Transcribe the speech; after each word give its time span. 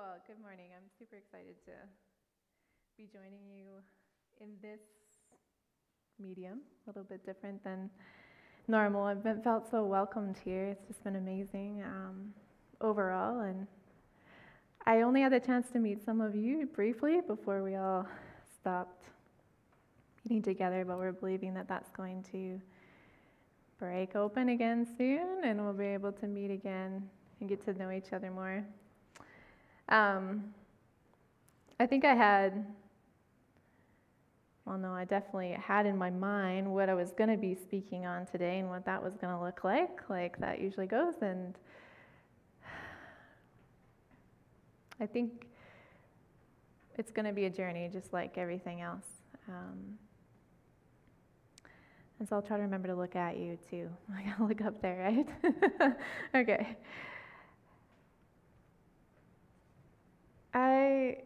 Well, 0.00 0.16
good 0.26 0.40
morning. 0.40 0.68
I'm 0.74 0.88
super 0.98 1.16
excited 1.16 1.56
to 1.66 1.72
be 2.96 3.06
joining 3.12 3.44
you 3.54 3.66
in 4.40 4.48
this 4.62 4.80
medium, 6.18 6.60
a 6.86 6.88
little 6.88 7.02
bit 7.02 7.26
different 7.26 7.62
than 7.62 7.90
normal. 8.66 9.02
I've 9.02 9.22
been, 9.22 9.42
felt 9.42 9.70
so 9.70 9.84
welcomed 9.84 10.36
here. 10.42 10.68
It's 10.68 10.86
just 10.86 11.04
been 11.04 11.16
amazing 11.16 11.82
um, 11.84 12.32
overall. 12.80 13.40
And 13.40 13.66
I 14.86 15.02
only 15.02 15.20
had 15.20 15.32
the 15.32 15.40
chance 15.40 15.68
to 15.72 15.78
meet 15.78 16.02
some 16.02 16.22
of 16.22 16.34
you 16.34 16.64
briefly 16.74 17.20
before 17.20 17.62
we 17.62 17.76
all 17.76 18.06
stopped 18.58 19.04
meeting 20.26 20.40
together, 20.40 20.82
but 20.86 20.96
we're 20.96 21.12
believing 21.12 21.52
that 21.52 21.68
that's 21.68 21.90
going 21.90 22.22
to 22.32 22.58
break 23.78 24.16
open 24.16 24.48
again 24.48 24.86
soon 24.96 25.44
and 25.44 25.62
we'll 25.62 25.74
be 25.74 25.84
able 25.84 26.12
to 26.12 26.26
meet 26.26 26.50
again 26.50 27.06
and 27.40 27.50
get 27.50 27.62
to 27.66 27.74
know 27.74 27.90
each 27.90 28.14
other 28.14 28.30
more. 28.30 28.64
Um, 29.90 30.44
I 31.80 31.86
think 31.86 32.04
I 32.04 32.14
had, 32.14 32.64
well, 34.64 34.78
no, 34.78 34.92
I 34.92 35.04
definitely 35.04 35.52
had 35.52 35.86
in 35.86 35.96
my 35.96 36.10
mind 36.10 36.72
what 36.72 36.88
I 36.88 36.94
was 36.94 37.12
going 37.12 37.30
to 37.30 37.36
be 37.36 37.54
speaking 37.54 38.06
on 38.06 38.26
today 38.26 38.58
and 38.58 38.68
what 38.68 38.84
that 38.86 39.02
was 39.02 39.14
going 39.16 39.34
to 39.34 39.42
look 39.42 39.64
like, 39.64 40.08
like 40.08 40.38
that 40.38 40.60
usually 40.60 40.86
goes. 40.86 41.14
And 41.22 41.54
I 45.00 45.06
think 45.06 45.46
it's 46.98 47.10
going 47.10 47.26
to 47.26 47.32
be 47.32 47.46
a 47.46 47.50
journey 47.50 47.88
just 47.92 48.12
like 48.12 48.36
everything 48.38 48.82
else. 48.82 49.06
Um, 49.48 49.98
and 52.20 52.28
so 52.28 52.36
I'll 52.36 52.42
try 52.42 52.58
to 52.58 52.62
remember 52.62 52.88
to 52.88 52.94
look 52.94 53.16
at 53.16 53.38
you 53.38 53.58
too. 53.70 53.88
I 54.14 54.22
gotta 54.22 54.44
look 54.44 54.60
up 54.60 54.80
there, 54.82 55.26
right? 55.42 55.96
okay. 56.34 56.76
I 60.90 61.16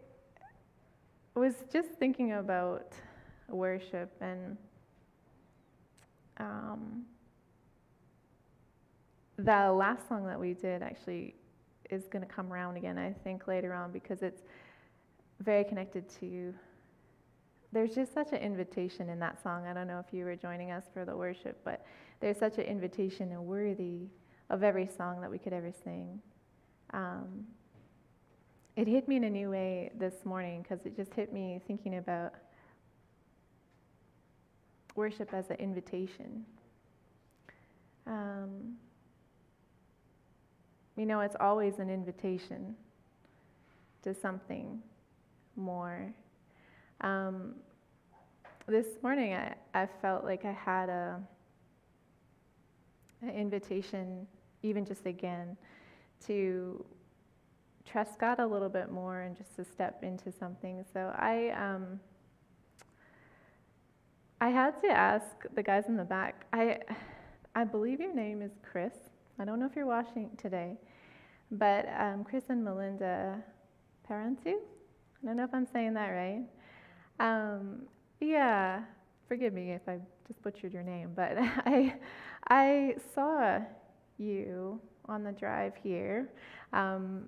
was 1.34 1.54
just 1.72 1.90
thinking 1.98 2.32
about 2.32 2.92
worship 3.48 4.12
and 4.20 4.56
um, 6.38 7.04
the 9.38 9.72
last 9.72 10.08
song 10.08 10.26
that 10.26 10.38
we 10.38 10.52
did 10.52 10.82
actually 10.82 11.34
is 11.90 12.04
going 12.08 12.24
to 12.26 12.30
come 12.30 12.52
around 12.52 12.76
again, 12.76 12.98
I 12.98 13.12
think, 13.24 13.46
later 13.46 13.72
on 13.72 13.90
because 13.90 14.22
it's 14.22 14.42
very 15.40 15.64
connected 15.64 16.08
to. 16.20 16.54
There's 17.72 17.94
just 17.94 18.14
such 18.14 18.32
an 18.32 18.38
invitation 18.38 19.08
in 19.08 19.18
that 19.20 19.42
song. 19.42 19.66
I 19.66 19.72
don't 19.72 19.88
know 19.88 19.98
if 19.98 20.12
you 20.12 20.24
were 20.24 20.36
joining 20.36 20.70
us 20.70 20.84
for 20.92 21.04
the 21.04 21.16
worship, 21.16 21.60
but 21.64 21.84
there's 22.20 22.38
such 22.38 22.58
an 22.58 22.64
invitation 22.64 23.32
and 23.32 23.44
worthy 23.44 24.08
of 24.50 24.62
every 24.62 24.86
song 24.86 25.20
that 25.20 25.30
we 25.30 25.38
could 25.38 25.52
ever 25.52 25.72
sing. 25.84 26.20
Um, 26.92 27.46
it 28.76 28.88
hit 28.88 29.06
me 29.06 29.16
in 29.16 29.24
a 29.24 29.30
new 29.30 29.50
way 29.50 29.92
this 29.98 30.24
morning 30.24 30.62
because 30.62 30.84
it 30.84 30.96
just 30.96 31.14
hit 31.14 31.32
me 31.32 31.60
thinking 31.66 31.98
about 31.98 32.34
worship 34.96 35.32
as 35.32 35.48
an 35.50 35.56
invitation. 35.56 36.44
Um, 38.06 38.74
you 40.96 41.06
know, 41.06 41.20
it's 41.20 41.36
always 41.38 41.78
an 41.78 41.88
invitation 41.88 42.74
to 44.02 44.14
something 44.14 44.82
more. 45.56 46.12
Um, 47.00 47.54
this 48.66 48.86
morning, 49.02 49.34
I, 49.34 49.54
I 49.74 49.88
felt 50.00 50.24
like 50.24 50.44
I 50.44 50.52
had 50.52 50.88
a 50.88 51.20
an 53.22 53.30
invitation, 53.30 54.26
even 54.62 54.84
just 54.84 55.06
again, 55.06 55.56
to 56.26 56.84
trust 57.90 58.18
God 58.18 58.38
a 58.38 58.46
little 58.46 58.68
bit 58.68 58.90
more 58.90 59.20
and 59.20 59.36
just 59.36 59.56
to 59.56 59.64
step 59.64 60.02
into 60.02 60.32
something. 60.32 60.84
So 60.92 61.12
I, 61.16 61.50
um, 61.50 62.00
I 64.40 64.48
had 64.50 64.80
to 64.82 64.88
ask 64.88 65.26
the 65.54 65.62
guys 65.62 65.84
in 65.88 65.96
the 65.96 66.04
back. 66.04 66.46
I, 66.52 66.78
I 67.54 67.64
believe 67.64 68.00
your 68.00 68.14
name 68.14 68.42
is 68.42 68.52
Chris. 68.62 68.92
I 69.38 69.44
don't 69.44 69.58
know 69.58 69.66
if 69.66 69.76
you're 69.76 69.86
watching 69.86 70.30
today, 70.36 70.76
but 71.50 71.88
um, 71.98 72.24
Chris 72.24 72.44
and 72.48 72.64
Melinda 72.64 73.42
Parentu. 74.08 74.54
I 74.54 75.26
don't 75.26 75.36
know 75.36 75.44
if 75.44 75.54
I'm 75.54 75.66
saying 75.72 75.94
that 75.94 76.08
right. 76.08 76.42
Um, 77.20 77.82
yeah, 78.20 78.82
forgive 79.28 79.52
me 79.52 79.72
if 79.72 79.82
I 79.88 79.98
just 80.26 80.42
butchered 80.42 80.72
your 80.72 80.82
name, 80.82 81.12
but 81.14 81.32
I, 81.38 81.94
I 82.48 82.96
saw 83.14 83.60
you 84.18 84.80
on 85.06 85.22
the 85.24 85.32
drive 85.32 85.74
here. 85.82 86.30
Um, 86.72 87.24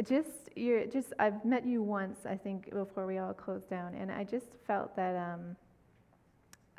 just 0.00 0.28
you're 0.56 0.86
just 0.86 1.12
I've 1.18 1.44
met 1.44 1.66
you 1.66 1.82
once 1.82 2.20
I 2.26 2.36
think 2.36 2.70
before 2.70 3.06
we 3.06 3.18
all 3.18 3.34
closed 3.34 3.68
down, 3.68 3.94
and 3.94 4.10
I 4.10 4.24
just 4.24 4.56
felt 4.66 4.96
that 4.96 5.16
um, 5.16 5.56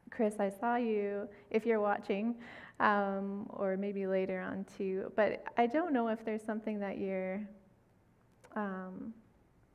Chris, 0.09 0.35
I 0.40 0.50
saw 0.50 0.75
you 0.75 1.28
if 1.50 1.66
you're 1.66 1.79
watching, 1.79 2.35
um, 2.79 3.47
or 3.50 3.78
maybe 3.78 4.06
later 4.06 4.40
on 4.41 4.66
too. 4.78 5.12
But 5.16 5.44
I 5.57 5.68
don't 5.68 5.91
know 5.94 6.07
if 6.07 6.23
there's 6.23 6.44
something 6.44 6.79
that 6.79 6.97
you're 6.97 7.41
um, 8.56 9.13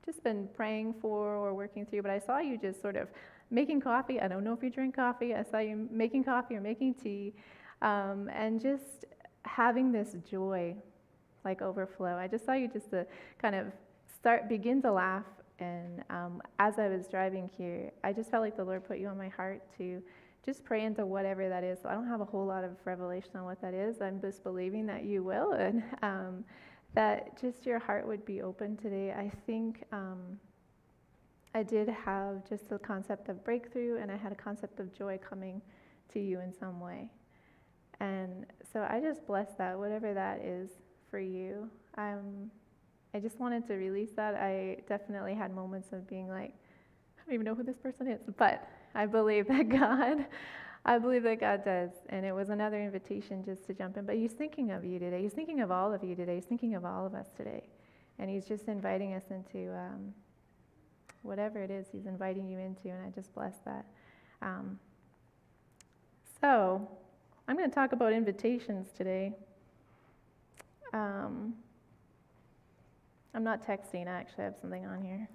just 0.05 0.23
been 0.23 0.49
praying 0.55 0.95
for 1.01 1.35
or 1.35 1.55
working 1.55 1.85
through. 1.85 2.03
But 2.03 2.13
I 2.13 2.21
saw 2.21 2.39
you 2.39 2.57
just 2.57 2.81
sort 2.81 2.97
of 2.97 3.09
making 3.51 3.81
coffee. 3.81 4.21
I 4.21 4.29
don't 4.29 4.45
know 4.45 4.53
if 4.53 4.63
you 4.63 4.71
drink 4.71 4.95
coffee. 4.97 5.35
I 5.35 5.43
saw 5.43 5.59
you 5.59 5.89
making 5.91 6.25
coffee 6.25 6.55
or 6.55 6.61
making 6.61 6.95
tea, 6.95 7.35
um, 7.83 8.31
and 8.33 8.61
just 8.61 9.07
having 9.45 9.91
this 9.91 10.15
joy 10.29 10.77
like 11.45 11.63
overflow. 11.63 12.17
I 12.17 12.27
just 12.27 12.45
saw 12.45 12.53
you 12.53 12.69
just 12.69 12.91
to 12.91 13.07
kind 13.41 13.55
of 13.55 13.67
start, 14.19 14.49
begin 14.49 14.83
to 14.83 14.93
laugh. 14.93 15.25
And 15.59 16.05
um, 16.11 16.41
as 16.59 16.79
I 16.79 16.89
was 16.89 17.09
driving 17.09 17.51
here, 17.57 17.91
I 18.05 18.13
just 18.13 18.31
felt 18.31 18.43
like 18.43 18.57
the 18.57 18.65
Lord 18.65 18.87
put 18.87 18.99
you 18.99 19.09
on 19.09 19.19
my 19.19 19.29
heart 19.29 19.63
to 19.79 20.03
just 20.45 20.65
pray 20.65 20.85
into 20.85 21.05
whatever 21.05 21.49
that 21.49 21.65
is. 21.65 21.79
So 21.83 21.89
I 21.89 21.95
don't 21.95 22.07
have 22.07 22.21
a 22.21 22.25
whole 22.25 22.47
lot 22.47 22.65
of 22.65 22.73
revelation 22.85 23.31
on 23.37 23.45
what 23.45 23.61
that 23.61 23.75
is. 23.75 24.01
I'm 24.01 24.21
just 24.21 24.43
believing 24.43 24.87
that 24.87 25.05
you 25.05 25.23
will 25.23 25.53
and 25.53 25.83
um, 26.03 26.45
that 26.95 27.41
just 27.41 27.67
your 27.67 27.79
heart 27.79 28.07
would 28.07 28.25
be 28.25 28.41
open 28.41 28.77
today. 28.77 29.13
I 29.13 29.31
think 29.47 29.83
um, 29.93 30.39
I 31.55 31.63
did 31.63 31.89
have 31.89 32.49
just 32.49 32.69
the 32.69 32.79
concept 32.79 33.29
of 33.29 33.45
breakthrough 33.45 33.99
and 34.01 34.11
I 34.11 34.17
had 34.17 34.33
a 34.33 34.37
concept 34.37 34.81
of 34.81 34.97
joy 34.97 35.19
coming 35.19 35.61
to 36.13 36.21
you 36.21 36.41
in 36.41 36.53
some 36.53 36.81
way. 36.81 37.11
And 38.01 38.47
so 38.73 38.87
I 38.89 39.01
just 39.01 39.27
bless 39.27 39.55
that, 39.59 39.79
whatever 39.79 40.15
that 40.15 40.41
is 40.41 40.71
for 41.11 41.19
you. 41.19 41.69
Um, 41.97 42.51
I 43.15 43.21
just 43.21 43.41
wanted 43.41 43.67
to 43.69 43.75
release 43.75 44.11
that. 44.17 44.35
I 44.35 44.79
definitely 44.89 45.35
had 45.35 45.55
moments 45.55 45.89
of 45.93 46.09
being 46.09 46.29
like, 46.29 46.53
I 46.53 47.25
don't 47.25 47.35
even 47.35 47.45
know 47.45 47.55
who 47.55 47.63
this 47.63 47.79
person 47.79 48.07
is, 48.09 48.21
but 48.37 48.69
I 48.95 49.07
believe 49.07 49.49
that 49.49 49.69
God, 49.69 50.27
I 50.85 50.99
believe 50.99 51.23
that 51.25 51.41
God 51.41 51.65
does. 51.65 51.91
And 52.11 52.25
it 52.25 52.33
was 52.33 52.51
another 52.51 52.83
invitation 52.83 53.45
just 53.45 53.67
to 53.67 53.75
jump 53.75 53.97
in. 53.97 54.05
But 54.05 54.17
He's 54.17 54.33
thinking 54.33 54.71
of 54.71 54.85
you 54.85 54.99
today. 54.99 55.23
He's 55.23 55.33
thinking 55.33 55.61
of 55.61 55.71
all 55.71 55.93
of 55.93 56.05
you 56.05 56.15
today. 56.15 56.37
He's 56.37 56.45
thinking 56.45 56.75
of 56.75 56.85
all 56.85 57.07
of 57.07 57.15
us 57.15 57.27
today. 57.37 57.69
And 58.19 58.31
He's 58.31 58.47
just 58.47 58.69
inviting 58.69 59.15
us 59.15 59.25
into 59.31 59.75
um, 59.75 60.13
whatever 61.23 61.63
it 61.63 61.71
is 61.71 61.87
He's 61.91 62.07
inviting 62.07 62.49
you 62.49 62.59
into. 62.59 62.89
And 62.89 63.05
I 63.07 63.11
just 63.11 63.35
bless 63.35 63.55
that. 63.65 63.87
Um, 64.43 64.79
so, 66.41 66.89
I'm 67.49 67.57
going 67.57 67.69
to 67.69 67.75
talk 67.75 67.93
about 67.93 68.13
invitations 68.13 68.89
today. 68.97 69.33
Um, 70.93 71.55
I'm 73.35 73.45
not 73.45 73.67
texting, 73.67 74.09
I 74.09 74.13
actually 74.13 74.45
have 74.45 74.57
something 74.61 74.87
on 74.87 75.03
here. 75.03 75.29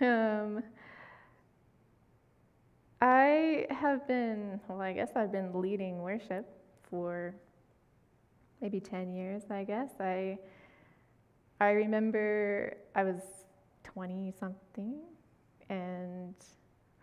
um, 0.00 0.62
I 3.00 3.66
have 3.70 4.08
been, 4.08 4.60
well, 4.66 4.80
I 4.80 4.92
guess 4.92 5.10
I've 5.14 5.30
been 5.30 5.52
leading 5.60 6.00
worship 6.00 6.46
for 6.88 7.34
maybe 8.60 8.80
10 8.80 9.12
years, 9.12 9.42
I 9.50 9.64
guess. 9.64 9.90
I, 10.00 10.38
I 11.60 11.70
remember 11.72 12.76
I 12.94 13.04
was 13.04 13.20
20 13.84 14.32
something 14.40 15.00
and 15.68 16.34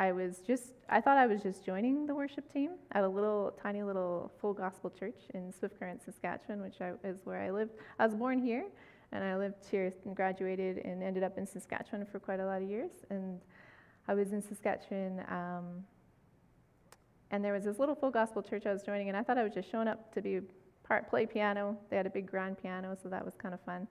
I 0.01 0.13
was 0.13 0.39
just, 0.39 0.73
I 0.89 0.99
thought 0.99 1.19
I 1.19 1.27
was 1.27 1.43
just 1.43 1.63
joining 1.63 2.07
the 2.07 2.15
worship 2.15 2.51
team 2.51 2.71
at 2.93 3.03
a 3.03 3.07
little, 3.07 3.55
tiny 3.61 3.83
little 3.83 4.31
full 4.41 4.51
gospel 4.51 4.89
church 4.89 5.19
in 5.35 5.53
Swift 5.53 5.77
Current, 5.77 6.01
Saskatchewan, 6.03 6.59
which 6.59 6.81
I, 6.81 6.93
is 7.07 7.19
where 7.23 7.39
I 7.39 7.51
lived. 7.51 7.73
I 7.99 8.07
was 8.07 8.15
born 8.15 8.39
here, 8.39 8.65
and 9.11 9.23
I 9.23 9.37
lived 9.37 9.63
here 9.69 9.93
and 10.03 10.15
graduated 10.15 10.79
and 10.79 11.03
ended 11.03 11.21
up 11.21 11.37
in 11.37 11.45
Saskatchewan 11.45 12.07
for 12.11 12.17
quite 12.17 12.39
a 12.39 12.45
lot 12.47 12.63
of 12.63 12.67
years. 12.67 12.89
And 13.11 13.39
I 14.07 14.15
was 14.15 14.33
in 14.33 14.41
Saskatchewan, 14.41 15.23
um, 15.29 15.85
and 17.29 17.45
there 17.45 17.53
was 17.53 17.65
this 17.65 17.77
little 17.77 17.93
full 17.93 18.09
gospel 18.09 18.41
church 18.41 18.65
I 18.65 18.73
was 18.73 18.81
joining, 18.81 19.07
and 19.07 19.15
I 19.15 19.21
thought 19.21 19.37
I 19.37 19.43
was 19.43 19.53
just 19.53 19.69
showing 19.69 19.87
up 19.87 20.11
to 20.15 20.21
be 20.23 20.39
part 20.83 21.11
play 21.11 21.27
piano. 21.27 21.77
They 21.91 21.95
had 21.95 22.07
a 22.07 22.09
big 22.09 22.25
grand 22.25 22.57
piano, 22.59 22.97
so 23.03 23.07
that 23.09 23.23
was 23.23 23.35
kind 23.35 23.53
of 23.53 23.61
fun. 23.61 23.87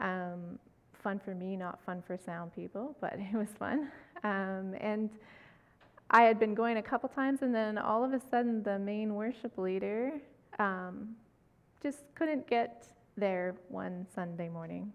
Um, 0.00 0.58
fun 0.92 1.20
for 1.20 1.36
me, 1.36 1.56
not 1.56 1.78
fun 1.86 2.02
for 2.04 2.18
sound 2.18 2.52
people, 2.52 2.96
but 3.00 3.12
it 3.32 3.36
was 3.36 3.50
fun. 3.56 3.92
Um, 4.26 4.74
and 4.80 5.08
I 6.10 6.22
had 6.22 6.40
been 6.40 6.54
going 6.54 6.78
a 6.78 6.82
couple 6.82 7.08
times, 7.08 7.42
and 7.42 7.54
then 7.54 7.78
all 7.78 8.02
of 8.02 8.12
a 8.12 8.20
sudden, 8.28 8.62
the 8.62 8.78
main 8.78 9.14
worship 9.14 9.56
leader 9.56 10.14
um, 10.58 11.14
just 11.80 11.98
couldn't 12.16 12.48
get 12.48 12.88
there 13.16 13.54
one 13.68 14.04
Sunday 14.14 14.48
morning, 14.48 14.92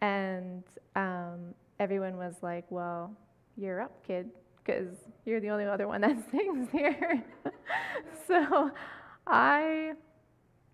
and 0.00 0.62
um, 0.94 1.54
everyone 1.80 2.16
was 2.16 2.36
like, 2.40 2.64
"Well, 2.70 3.12
you're 3.56 3.80
up, 3.80 4.06
kid, 4.06 4.30
because 4.64 4.94
you're 5.24 5.40
the 5.40 5.50
only 5.50 5.64
other 5.64 5.88
one 5.88 6.00
that 6.02 6.16
sings 6.30 6.68
here." 6.70 7.24
so, 8.28 8.70
I 9.26 9.94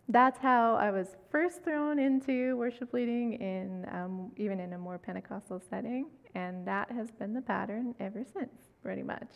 that's 0.09 0.39
how 0.39 0.75
I 0.75 0.91
was 0.91 1.17
first 1.31 1.63
thrown 1.63 1.99
into 1.99 2.57
worship 2.57 2.93
leading 2.93 3.35
in 3.35 3.87
um, 3.91 4.33
even 4.37 4.61
in 4.61 4.73
a 4.73 4.79
more 4.79 4.99
Pentecostal 4.99 5.63
setting, 5.71 6.07
and 6.35 6.67
that 6.67 6.91
has 6.91 7.11
been 7.11 7.33
the 7.33 7.41
pattern 7.41 7.95
ever 8.01 8.25
since, 8.33 8.71
pretty 8.83 9.03
much. 9.03 9.29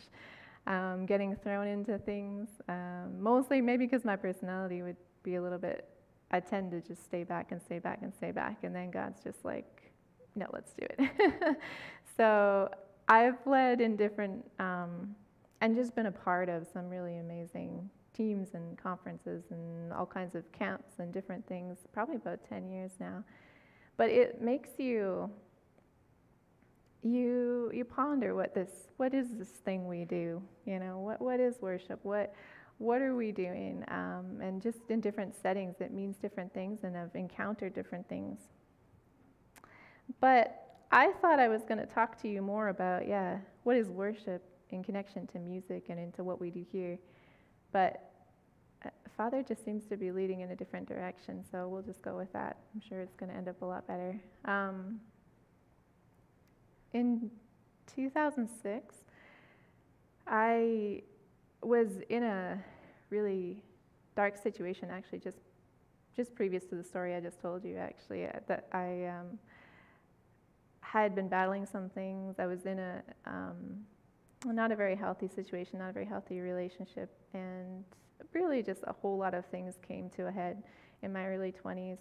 Um, 0.65 1.05
getting 1.05 1.35
thrown 1.37 1.67
into 1.67 1.97
things, 1.99 2.49
um, 2.67 3.21
mostly 3.21 3.61
maybe 3.61 3.85
because 3.85 4.03
my 4.03 4.17
personality 4.17 4.81
would 4.81 4.97
be 5.23 5.35
a 5.35 5.41
little 5.41 5.57
bit. 5.57 5.87
I 6.29 6.41
tend 6.41 6.71
to 6.71 6.81
just 6.81 7.05
stay 7.05 7.23
back 7.23 7.53
and 7.53 7.61
stay 7.61 7.79
back 7.79 7.99
and 8.01 8.13
stay 8.13 8.31
back, 8.31 8.63
and 8.63 8.75
then 8.75 8.91
God's 8.91 9.23
just 9.23 9.45
like, 9.45 9.93
"No, 10.35 10.47
let's 10.51 10.73
do 10.73 10.85
it." 10.99 11.57
so 12.17 12.69
I've 13.07 13.37
led 13.45 13.79
in 13.79 13.95
different 13.95 14.43
um, 14.59 15.15
and 15.61 15.75
just 15.75 15.95
been 15.95 16.07
a 16.07 16.11
part 16.11 16.49
of 16.49 16.67
some 16.71 16.89
really 16.89 17.17
amazing 17.17 17.89
teams 18.17 18.49
and 18.53 18.77
conferences 18.77 19.43
and 19.51 19.93
all 19.93 20.05
kinds 20.05 20.33
of 20.33 20.51
camps 20.51 20.93
and 20.97 21.13
different 21.13 21.45
things, 21.47 21.77
probably 21.93 22.15
about 22.15 22.39
10 22.49 22.67
years 22.67 22.91
now. 22.99 23.23
But 23.95 24.09
it 24.09 24.41
makes 24.41 24.71
you 24.77 25.29
you 27.03 27.71
you 27.73 27.85
ponder 27.85 28.33
what 28.35 28.53
this 28.55 28.89
what 28.97 29.13
is 29.13 29.27
this 29.33 29.49
thing 29.49 29.87
we 29.87 30.03
do? 30.03 30.41
You 30.65 30.79
know 30.79 30.99
what 30.99 31.21
what 31.21 31.39
is 31.39 31.55
worship? 31.61 31.99
What 32.03 32.33
what 32.79 33.01
are 33.01 33.15
we 33.15 33.31
doing? 33.31 33.83
Um, 33.87 34.39
and 34.41 34.61
just 34.61 34.79
in 34.89 34.99
different 34.99 35.35
settings 35.35 35.75
it 35.79 35.93
means 35.93 36.17
different 36.17 36.53
things 36.53 36.79
and 36.83 36.97
i've 36.97 37.15
encountered 37.15 37.73
different 37.73 38.07
things. 38.09 38.39
But 40.19 40.63
i 40.91 41.11
thought 41.21 41.37
i 41.39 41.47
was 41.49 41.63
going 41.63 41.79
to 41.79 41.85
talk 41.85 42.19
to 42.21 42.27
you 42.29 42.41
more 42.41 42.69
about 42.69 43.07
yeah 43.07 43.37
what 43.63 43.75
is 43.75 43.89
worship 43.89 44.41
in 44.69 44.81
connection 44.83 45.27
to 45.27 45.37
music 45.37 45.85
and 45.89 45.99
into 45.99 46.23
what 46.23 46.39
we 46.39 46.49
do 46.49 46.65
here 46.71 46.97
but 47.71 48.11
uh, 48.85 48.89
Father 49.15 49.43
just 49.43 49.63
seems 49.65 49.85
to 49.85 49.97
be 49.97 50.11
leading 50.11 50.41
in 50.41 50.51
a 50.51 50.55
different 50.55 50.87
direction, 50.87 51.43
so 51.51 51.67
we'll 51.67 51.81
just 51.81 52.01
go 52.01 52.15
with 52.15 52.31
that. 52.33 52.57
I'm 52.73 52.81
sure 52.87 53.01
it's 53.01 53.15
going 53.15 53.31
to 53.31 53.37
end 53.37 53.47
up 53.47 53.61
a 53.61 53.65
lot 53.65 53.87
better. 53.87 54.19
Um, 54.45 54.99
in 56.93 57.29
2006, 57.95 58.95
I 60.27 61.01
was 61.61 61.87
in 62.09 62.23
a 62.23 62.63
really 63.09 63.63
dark 64.15 64.37
situation, 64.41 64.89
actually, 64.91 65.19
just 65.19 65.37
just 66.15 66.33
previous 66.33 66.65
to 66.65 66.75
the 66.75 66.83
story 66.83 67.13
I 67.13 67.19
just 67.19 67.39
told 67.41 67.63
you. 67.63 67.77
Actually, 67.77 68.25
uh, 68.25 68.39
that 68.47 68.67
I 68.71 69.05
um, 69.05 69.37
had 70.81 71.13
been 71.13 71.27
battling 71.27 71.65
some 71.65 71.89
things. 71.89 72.39
I 72.39 72.47
was 72.47 72.65
in 72.65 72.79
a 72.79 73.03
um, 73.25 73.85
not 74.45 74.71
a 74.71 74.75
very 74.75 74.95
healthy 74.95 75.27
situation, 75.27 75.79
not 75.79 75.89
a 75.89 75.93
very 75.93 76.05
healthy 76.05 76.39
relationship, 76.39 77.09
and 77.33 77.83
really 78.33 78.61
just 78.61 78.81
a 78.87 78.93
whole 78.93 79.17
lot 79.17 79.33
of 79.33 79.45
things 79.47 79.75
came 79.87 80.09
to 80.11 80.27
a 80.27 80.31
head 80.31 80.63
in 81.01 81.11
my 81.11 81.25
early 81.25 81.51
20s. 81.51 81.97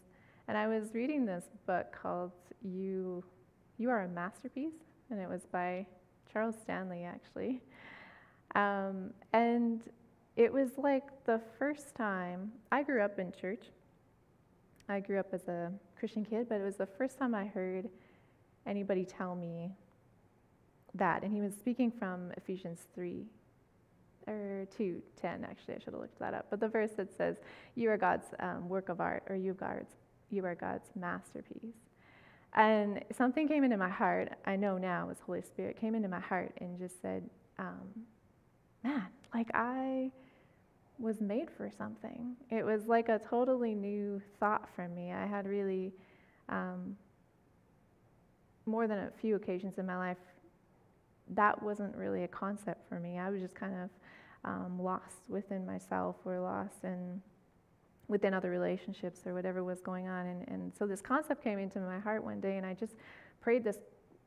And 0.48 0.56
I 0.56 0.66
was 0.68 0.94
reading 0.94 1.24
this 1.24 1.44
book 1.66 1.86
called 1.92 2.32
You, 2.62 3.24
you 3.78 3.90
Are 3.90 4.02
a 4.02 4.08
Masterpiece, 4.08 4.74
and 5.10 5.20
it 5.20 5.28
was 5.28 5.42
by 5.50 5.86
Charles 6.32 6.54
Stanley, 6.62 7.04
actually. 7.04 7.62
Um, 8.54 9.10
and 9.32 9.82
it 10.36 10.52
was 10.52 10.70
like 10.76 11.24
the 11.24 11.40
first 11.58 11.94
time 11.94 12.52
I 12.70 12.82
grew 12.82 13.02
up 13.02 13.18
in 13.18 13.32
church. 13.32 13.66
I 14.88 15.00
grew 15.00 15.18
up 15.18 15.32
as 15.32 15.48
a 15.48 15.72
Christian 15.98 16.24
kid, 16.24 16.48
but 16.48 16.60
it 16.60 16.64
was 16.64 16.76
the 16.76 16.86
first 16.86 17.18
time 17.18 17.34
I 17.34 17.46
heard 17.46 17.88
anybody 18.66 19.04
tell 19.04 19.34
me 19.34 19.72
that. 20.98 21.22
And 21.22 21.32
he 21.32 21.40
was 21.40 21.54
speaking 21.54 21.90
from 21.90 22.32
Ephesians 22.36 22.86
3 22.94 23.26
or 24.26 24.66
2:10 24.76 25.44
actually 25.44 25.74
I 25.74 25.78
should 25.78 25.92
have 25.92 26.00
looked 26.00 26.18
that 26.18 26.34
up. 26.34 26.46
But 26.50 26.60
the 26.60 26.68
verse 26.68 26.92
that 26.96 27.16
says, 27.16 27.36
"You 27.74 27.90
are 27.90 27.96
God's 27.96 28.26
um, 28.40 28.68
work 28.68 28.88
of 28.88 29.00
art," 29.00 29.22
or 29.28 29.36
"You 29.36 29.54
God's, 29.54 29.92
you 30.30 30.44
are 30.44 30.54
God's 30.54 30.90
masterpiece." 30.96 31.76
And 32.54 33.04
something 33.12 33.46
came 33.46 33.64
into 33.64 33.76
my 33.76 33.88
heart. 33.88 34.32
I 34.44 34.56
know 34.56 34.78
now 34.78 35.06
was 35.06 35.20
Holy 35.20 35.42
Spirit 35.42 35.76
came 35.76 35.94
into 35.94 36.08
my 36.08 36.20
heart 36.20 36.52
and 36.60 36.78
just 36.78 37.00
said, 37.00 37.28
um, 37.58 38.06
"Man, 38.82 39.06
like 39.34 39.50
I." 39.54 40.10
was 40.98 41.20
made 41.20 41.50
for 41.50 41.70
something. 41.76 42.34
It 42.50 42.64
was 42.64 42.86
like 42.86 43.08
a 43.08 43.18
totally 43.18 43.74
new 43.74 44.22
thought 44.40 44.66
for 44.74 44.88
me. 44.88 45.12
I 45.12 45.26
had 45.26 45.46
really, 45.46 45.92
um, 46.48 46.96
more 48.64 48.86
than 48.86 49.00
a 49.00 49.10
few 49.20 49.36
occasions 49.36 49.78
in 49.78 49.86
my 49.86 49.96
life, 49.98 50.16
that 51.30 51.62
wasn't 51.62 51.94
really 51.96 52.24
a 52.24 52.28
concept 52.28 52.88
for 52.88 53.00
me. 53.00 53.18
I 53.18 53.30
was 53.30 53.40
just 53.40 53.54
kind 53.54 53.74
of 53.74 53.90
um, 54.44 54.78
lost 54.80 55.28
within 55.28 55.66
myself 55.66 56.16
or 56.24 56.40
lost 56.40 56.84
in 56.84 57.20
within 58.08 58.32
other 58.32 58.50
relationships 58.50 59.26
or 59.26 59.34
whatever 59.34 59.64
was 59.64 59.80
going 59.80 60.08
on. 60.08 60.26
And, 60.26 60.48
and 60.48 60.72
so 60.78 60.86
this 60.86 61.00
concept 61.00 61.42
came 61.42 61.58
into 61.58 61.80
my 61.80 61.98
heart 61.98 62.22
one 62.22 62.40
day, 62.40 62.56
and 62.56 62.64
I 62.64 62.74
just 62.74 62.94
prayed 63.40 63.64
this 63.64 63.78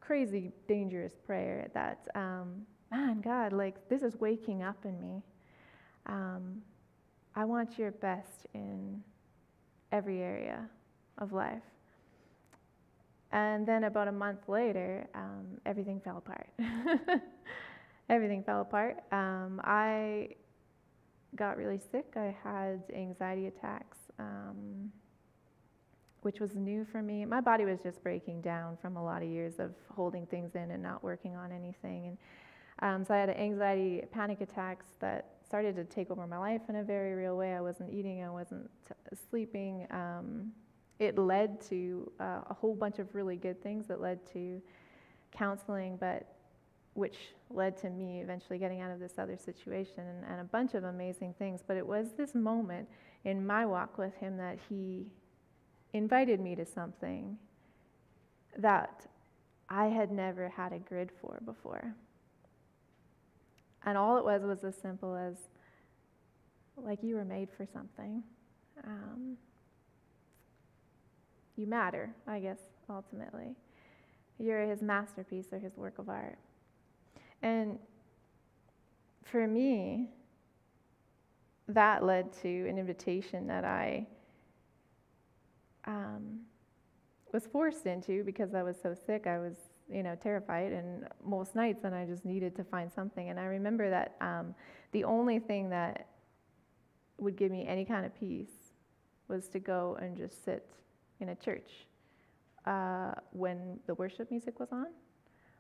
crazy, 0.02 0.52
dangerous 0.68 1.14
prayer 1.26 1.70
that, 1.74 2.08
um, 2.16 2.66
man, 2.92 3.22
God, 3.22 3.54
like 3.54 3.88
this 3.90 4.02
is 4.02 4.20
waking 4.20 4.64
up 4.64 4.84
in 4.86 5.00
me. 5.00 5.24
Um, 6.08 6.62
I 7.36 7.46
want 7.46 7.78
your 7.78 7.92
best 7.92 8.48
in 8.54 9.02
every 9.92 10.22
area 10.22 10.68
of 11.18 11.32
life. 11.32 11.64
And 13.32 13.68
then 13.68 13.84
about 13.84 14.08
a 14.08 14.12
month 14.12 14.48
later, 14.48 15.08
um, 15.14 15.60
everything 15.66 16.02
fell 16.04 16.18
apart. 16.18 16.50
everything 18.10 18.44
fell 18.44 18.62
apart. 18.62 18.98
Um, 19.12 19.62
I 19.64 20.30
got 21.36 21.58
really 21.58 21.80
sick. 21.92 22.14
I 22.16 22.36
had 22.44 22.82
anxiety 22.94 23.48
attacks, 23.48 23.98
um, 24.18 24.92
which 26.22 26.40
was 26.40 26.56
new 26.56 26.86
for 26.92 27.04
me. 27.04 27.24
My 27.26 27.40
body 27.40 27.66
was 27.66 27.80
just 27.84 28.02
breaking 28.02 28.42
down 28.42 28.78
from 28.82 28.98
a 28.98 29.04
lot 29.04 29.22
of 29.22 29.30
years 29.30 29.60
of 29.60 29.72
holding 29.94 30.26
things 30.26 30.56
in 30.56 30.72
and 30.72 30.82
not 30.82 31.04
working 31.04 31.36
on 31.36 31.52
anything. 31.52 32.08
And 32.08 32.18
um, 32.82 33.06
so 33.06 33.14
I 33.14 33.18
had 33.18 33.30
anxiety, 33.30 34.04
panic 34.12 34.42
attacks 34.42 34.86
that 35.02 35.34
started 35.46 35.76
to 35.76 35.84
take 35.84 36.10
over 36.10 36.26
my 36.26 36.38
life 36.38 36.62
in 36.70 36.78
a 36.78 36.84
very 36.84 37.14
real 37.14 37.38
way. 37.38 37.54
I 37.54 37.62
wasn't 37.62 37.94
eating, 37.94 38.24
I 38.24 38.30
wasn't 38.30 38.70
sleeping. 39.30 39.86
It 41.00 41.18
led 41.18 41.62
to 41.70 42.12
uh, 42.20 42.42
a 42.50 42.54
whole 42.54 42.76
bunch 42.76 43.00
of 43.00 43.16
really 43.16 43.38
good 43.38 43.64
things 43.64 43.88
that 43.88 44.02
led 44.02 44.20
to 44.34 44.62
counseling, 45.32 45.98
but 45.98 46.36
which 46.94 47.16
led 47.50 47.78
to 47.78 47.90
me 47.90 48.20
eventually 48.20 48.60
getting 48.60 48.82
out 48.82 48.92
of 48.92 49.00
this 49.00 49.14
other 49.18 49.38
situation 49.38 50.04
and, 50.06 50.26
and, 50.30 50.42
a 50.42 50.44
bunch 50.44 50.74
of 50.74 50.84
amazing 50.84 51.34
things. 51.40 51.64
But 51.66 51.78
it 51.78 51.88
was 51.88 52.08
this 52.18 52.36
moment 52.36 52.90
in 53.24 53.46
my 53.46 53.66
walk 53.66 53.98
with 53.98 54.14
Him 54.16 54.36
that 54.38 54.58
He 54.68 55.06
invited 55.94 56.42
me 56.42 56.56
to 56.56 56.66
something 56.66 57.38
that 58.58 59.08
I 59.70 59.86
had 59.86 60.12
never 60.12 60.50
had 60.50 60.74
a 60.74 60.80
grid 60.80 61.12
for 61.22 61.40
before. 61.46 61.94
And 63.86 63.98
all 63.98 64.18
it 64.18 64.26
was 64.26 64.42
was 64.42 64.64
as 64.64 64.76
simple 64.76 65.16
as, 65.16 65.36
like, 66.76 67.02
you 67.02 67.16
were 67.16 67.26
made 67.26 67.50
for 67.50 67.66
something. 67.66 68.24
Um, 68.84 69.38
you 71.60 71.68
matter, 71.68 72.10
I 72.26 72.40
guess, 72.40 72.60
ultimately. 72.90 73.56
You're 74.40 74.62
his 74.62 74.82
masterpiece 74.82 75.48
or 75.52 75.60
his 75.60 75.76
work 75.76 76.00
of 76.00 76.08
art. 76.10 76.38
And 77.42 77.78
for 79.24 79.46
me, 79.46 80.10
that 81.68 82.04
led 82.04 82.32
to 82.42 82.68
an 82.68 82.78
invitation 82.78 83.46
that 83.48 83.66
I 83.66 84.08
um, 85.86 86.40
was 87.34 87.46
forced 87.46 87.86
into 87.86 88.24
because 88.24 88.56
I 88.56 88.64
was 88.64 88.78
so 88.82 88.96
sick. 89.06 89.28
I 89.28 89.38
was, 89.38 89.56
you 89.92 90.04
know, 90.04 90.16
terrified, 90.16 90.72
and 90.72 91.08
most 91.24 91.56
nights, 91.56 91.84
and 91.84 91.94
I 91.94 92.06
just 92.06 92.26
needed 92.26 92.56
to 92.56 92.64
find 92.64 92.92
something. 92.92 93.30
And 93.30 93.40
I 93.40 93.46
remember 93.46 93.90
that 93.90 94.16
um, 94.22 94.56
the 94.94 95.04
only 95.04 95.40
thing 95.40 95.70
that 95.70 96.08
would 97.18 97.36
give 97.36 97.52
me 97.52 97.68
any 97.68 97.86
kind 97.86 98.06
of 98.06 98.18
peace 98.18 98.74
was 99.28 99.48
to 99.50 99.60
go 99.60 99.98
and 100.02 100.18
just 100.18 100.44
sit 100.44 100.66
in 101.20 101.30
a 101.30 101.36
church 101.36 101.70
uh, 102.66 103.12
when 103.32 103.80
the 103.88 103.94
worship 103.96 104.30
music 104.32 104.60
was 104.60 104.70
on 104.72 104.88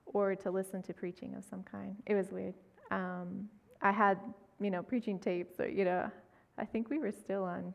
or 0.05 0.35
to 0.35 0.51
listen 0.51 0.81
to 0.83 0.93
preaching 0.93 1.35
of 1.35 1.43
some 1.43 1.63
kind. 1.63 1.95
It 2.05 2.15
was 2.15 2.31
weird. 2.31 2.55
Um, 2.91 3.47
I 3.81 3.91
had, 3.91 4.19
you 4.59 4.71
know, 4.71 4.81
preaching 4.81 5.19
tapes, 5.19 5.59
or, 5.59 5.67
you 5.67 5.85
know, 5.85 6.09
I 6.57 6.65
think 6.65 6.89
we 6.89 6.97
were 6.97 7.11
still 7.11 7.43
on, 7.43 7.73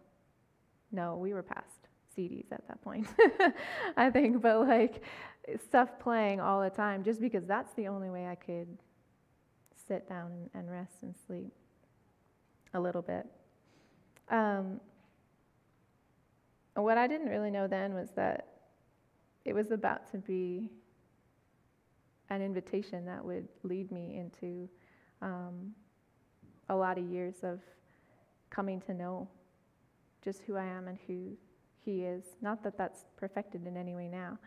no, 0.93 1.17
we 1.17 1.33
were 1.33 1.43
past 1.43 1.89
CDs 2.17 2.53
at 2.53 2.67
that 2.69 2.83
point, 2.83 3.07
I 3.97 4.11
think, 4.11 4.43
but 4.43 4.61
like 4.61 5.03
stuff 5.67 5.99
playing 5.99 6.41
all 6.41 6.63
the 6.63 6.71
time 6.71 7.03
just 7.03 7.21
because 7.21 7.45
that's 7.45 7.73
the 7.75 7.89
only 7.89 8.11
way 8.11 8.27
I 8.27 8.35
could 8.35 8.69
sit 9.87 10.09
down 10.09 10.51
and 10.55 10.71
rest 10.71 10.97
and 11.03 11.15
sleep 11.27 11.53
a 12.75 12.81
little 12.81 13.03
bit. 13.03 13.27
Um, 14.31 14.81
And 16.77 16.85
what 16.85 16.99
I 16.99 17.07
didn't 17.07 17.29
really 17.29 17.51
know 17.51 17.67
then 17.67 17.95
was 17.95 18.11
that 18.17 18.49
it 19.45 19.55
was 19.55 19.71
about 19.71 20.11
to 20.11 20.19
be 20.19 20.71
an 22.31 22.43
invitation 22.43 23.05
that 23.07 23.25
would 23.25 23.49
lead 23.63 23.93
me 23.93 24.17
into 24.17 24.69
um, 25.23 25.73
a 26.69 26.75
lot 26.75 26.99
of 26.99 27.05
years 27.05 27.37
of 27.43 27.61
coming 28.51 28.81
to 28.81 28.95
know 28.95 29.29
just 30.25 30.43
who 30.43 30.57
I 30.57 30.65
am 30.65 30.89
and 30.89 30.99
who 31.07 31.37
He 31.85 32.03
is. 32.03 32.25
Not 32.41 32.63
that 32.65 32.79
that's 32.79 33.05
perfected 33.17 33.67
in 33.67 33.77
any 33.77 33.95
way 33.95 34.09
now, 34.09 34.39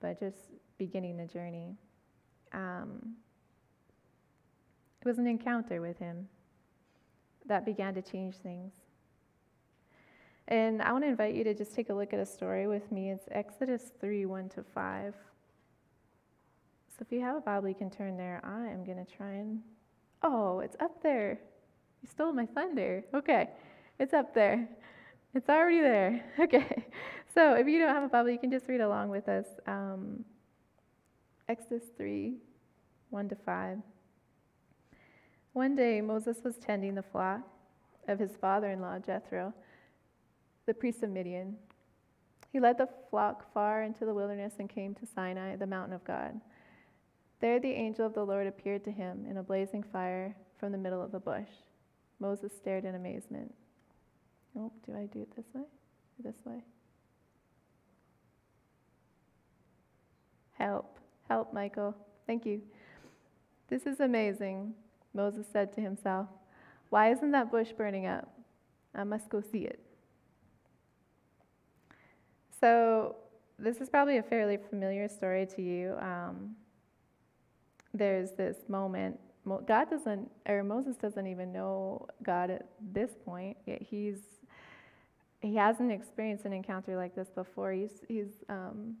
but 0.00 0.18
just 0.18 0.50
beginning 0.78 1.16
the 1.16 1.26
journey. 1.26 1.76
Um, 2.52 3.14
it 5.00 5.06
was 5.06 5.18
an 5.18 5.26
encounter 5.26 5.80
with 5.80 5.98
Him 5.98 6.28
that 7.46 7.64
began 7.64 7.94
to 7.94 8.02
change 8.02 8.36
things. 8.36 8.72
And 10.48 10.80
I 10.80 10.92
want 10.92 11.02
to 11.04 11.08
invite 11.08 11.34
you 11.34 11.42
to 11.44 11.54
just 11.54 11.74
take 11.74 11.90
a 11.90 11.94
look 11.94 12.12
at 12.12 12.20
a 12.20 12.26
story 12.26 12.68
with 12.68 12.92
me. 12.92 13.10
It's 13.10 13.26
Exodus 13.32 13.90
3 14.00 14.26
1 14.26 14.48
to 14.50 14.62
5. 14.62 15.14
So 16.88 16.96
if 17.00 17.10
you 17.10 17.20
have 17.20 17.36
a 17.36 17.40
Bible, 17.40 17.68
you 17.68 17.74
can 17.74 17.90
turn 17.90 18.16
there. 18.16 18.40
I 18.44 18.68
am 18.68 18.84
going 18.84 19.04
to 19.04 19.16
try 19.16 19.32
and. 19.32 19.60
Oh, 20.22 20.60
it's 20.60 20.76
up 20.80 21.02
there. 21.02 21.40
You 22.02 22.08
stole 22.08 22.32
my 22.32 22.46
thunder. 22.46 23.04
Okay, 23.12 23.50
it's 23.98 24.14
up 24.14 24.34
there. 24.34 24.68
It's 25.34 25.48
already 25.48 25.80
there. 25.80 26.24
Okay. 26.40 26.86
So 27.34 27.52
if 27.52 27.66
you 27.66 27.78
don't 27.78 27.94
have 27.94 28.02
a 28.02 28.08
Bible, 28.08 28.30
you 28.30 28.38
can 28.38 28.50
just 28.50 28.66
read 28.66 28.80
along 28.80 29.10
with 29.10 29.28
us. 29.28 29.44
Um, 29.66 30.24
Exodus 31.50 31.82
3 31.98 32.34
1 33.10 33.28
to 33.28 33.34
5. 33.34 33.78
One 35.52 35.74
day, 35.74 36.00
Moses 36.00 36.38
was 36.42 36.56
tending 36.56 36.94
the 36.94 37.02
flock 37.02 37.40
of 38.08 38.18
his 38.18 38.36
father 38.40 38.70
in 38.70 38.80
law, 38.80 38.98
Jethro 38.98 39.52
the 40.66 40.74
priest 40.74 41.02
of 41.02 41.10
Midian. 41.10 41.56
He 42.52 42.60
led 42.60 42.78
the 42.78 42.88
flock 43.10 43.52
far 43.52 43.82
into 43.82 44.04
the 44.04 44.14
wilderness 44.14 44.54
and 44.58 44.68
came 44.68 44.94
to 44.94 45.06
Sinai, 45.06 45.56
the 45.56 45.66
mountain 45.66 45.94
of 45.94 46.04
God. 46.04 46.40
There 47.40 47.60
the 47.60 47.72
angel 47.72 48.06
of 48.06 48.14
the 48.14 48.24
Lord 48.24 48.46
appeared 48.46 48.84
to 48.84 48.90
him 48.90 49.26
in 49.28 49.36
a 49.36 49.42
blazing 49.42 49.82
fire 49.82 50.34
from 50.58 50.72
the 50.72 50.78
middle 50.78 51.02
of 51.02 51.12
the 51.12 51.20
bush. 51.20 51.48
Moses 52.18 52.52
stared 52.56 52.84
in 52.84 52.94
amazement. 52.94 53.54
Oh, 54.58 54.72
do 54.86 54.96
I 54.96 55.06
do 55.06 55.20
it 55.20 55.36
this 55.36 55.46
way? 55.54 55.64
This 56.18 56.36
way? 56.44 56.64
Help, 60.52 60.98
help, 61.28 61.52
Michael. 61.52 61.94
Thank 62.26 62.46
you. 62.46 62.62
This 63.68 63.84
is 63.84 64.00
amazing, 64.00 64.72
Moses 65.12 65.46
said 65.52 65.74
to 65.74 65.82
himself. 65.82 66.28
Why 66.88 67.10
isn't 67.12 67.32
that 67.32 67.50
bush 67.50 67.72
burning 67.76 68.06
up? 68.06 68.32
I 68.94 69.04
must 69.04 69.28
go 69.28 69.42
see 69.42 69.64
it. 69.64 69.85
So, 72.60 73.16
this 73.58 73.78
is 73.78 73.88
probably 73.88 74.18
a 74.18 74.22
fairly 74.22 74.58
familiar 74.58 75.08
story 75.08 75.46
to 75.46 75.62
you. 75.62 75.96
Um, 75.98 76.56
there's 77.94 78.32
this 78.32 78.56
moment. 78.68 79.18
God 79.66 79.88
doesn't, 79.88 80.28
or 80.46 80.62
Moses 80.64 80.96
doesn't 80.96 81.26
even 81.26 81.52
know 81.52 82.06
God 82.22 82.50
at 82.50 82.66
this 82.92 83.12
point. 83.24 83.56
Yet 83.64 83.80
he's 83.82 84.18
he 85.40 85.54
hasn't 85.54 85.92
experienced 85.92 86.44
an 86.44 86.52
encounter 86.52 86.96
like 86.96 87.14
this 87.14 87.28
before. 87.30 87.72
He's 87.72 88.02
he's 88.08 88.44
um, 88.48 88.96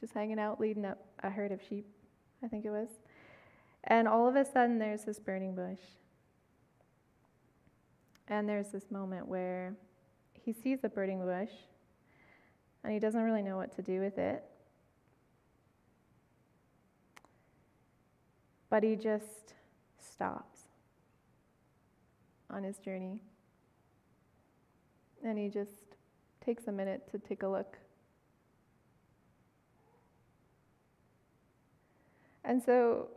just 0.00 0.12
hanging 0.12 0.38
out, 0.38 0.60
leading 0.60 0.84
up 0.84 0.98
a 1.22 1.30
herd 1.30 1.52
of 1.52 1.60
sheep, 1.62 1.86
I 2.42 2.48
think 2.48 2.64
it 2.64 2.70
was. 2.70 2.88
And 3.84 4.08
all 4.08 4.28
of 4.28 4.36
a 4.36 4.44
sudden, 4.44 4.78
there's 4.78 5.04
this 5.04 5.18
burning 5.18 5.54
bush. 5.54 5.80
And 8.28 8.48
there's 8.48 8.68
this 8.68 8.90
moment 8.90 9.26
where 9.26 9.74
he 10.32 10.52
sees 10.52 10.80
the 10.80 10.88
burning 10.88 11.20
bush 11.20 11.50
and 12.82 12.92
he 12.92 12.98
doesn't 12.98 13.22
really 13.22 13.42
know 13.42 13.56
what 13.56 13.74
to 13.76 13.82
do 13.82 14.00
with 14.00 14.18
it. 14.18 14.42
But 18.68 18.82
he 18.82 18.96
just 18.96 19.54
stops 19.98 20.60
on 22.48 22.62
his 22.62 22.78
journey. 22.78 23.20
And 25.24 25.38
he 25.38 25.48
just 25.48 25.96
takes 26.44 26.66
a 26.68 26.72
minute 26.72 27.10
to 27.10 27.18
take 27.18 27.42
a 27.42 27.48
look. 27.48 27.76
And 32.44 32.62
so 32.62 33.08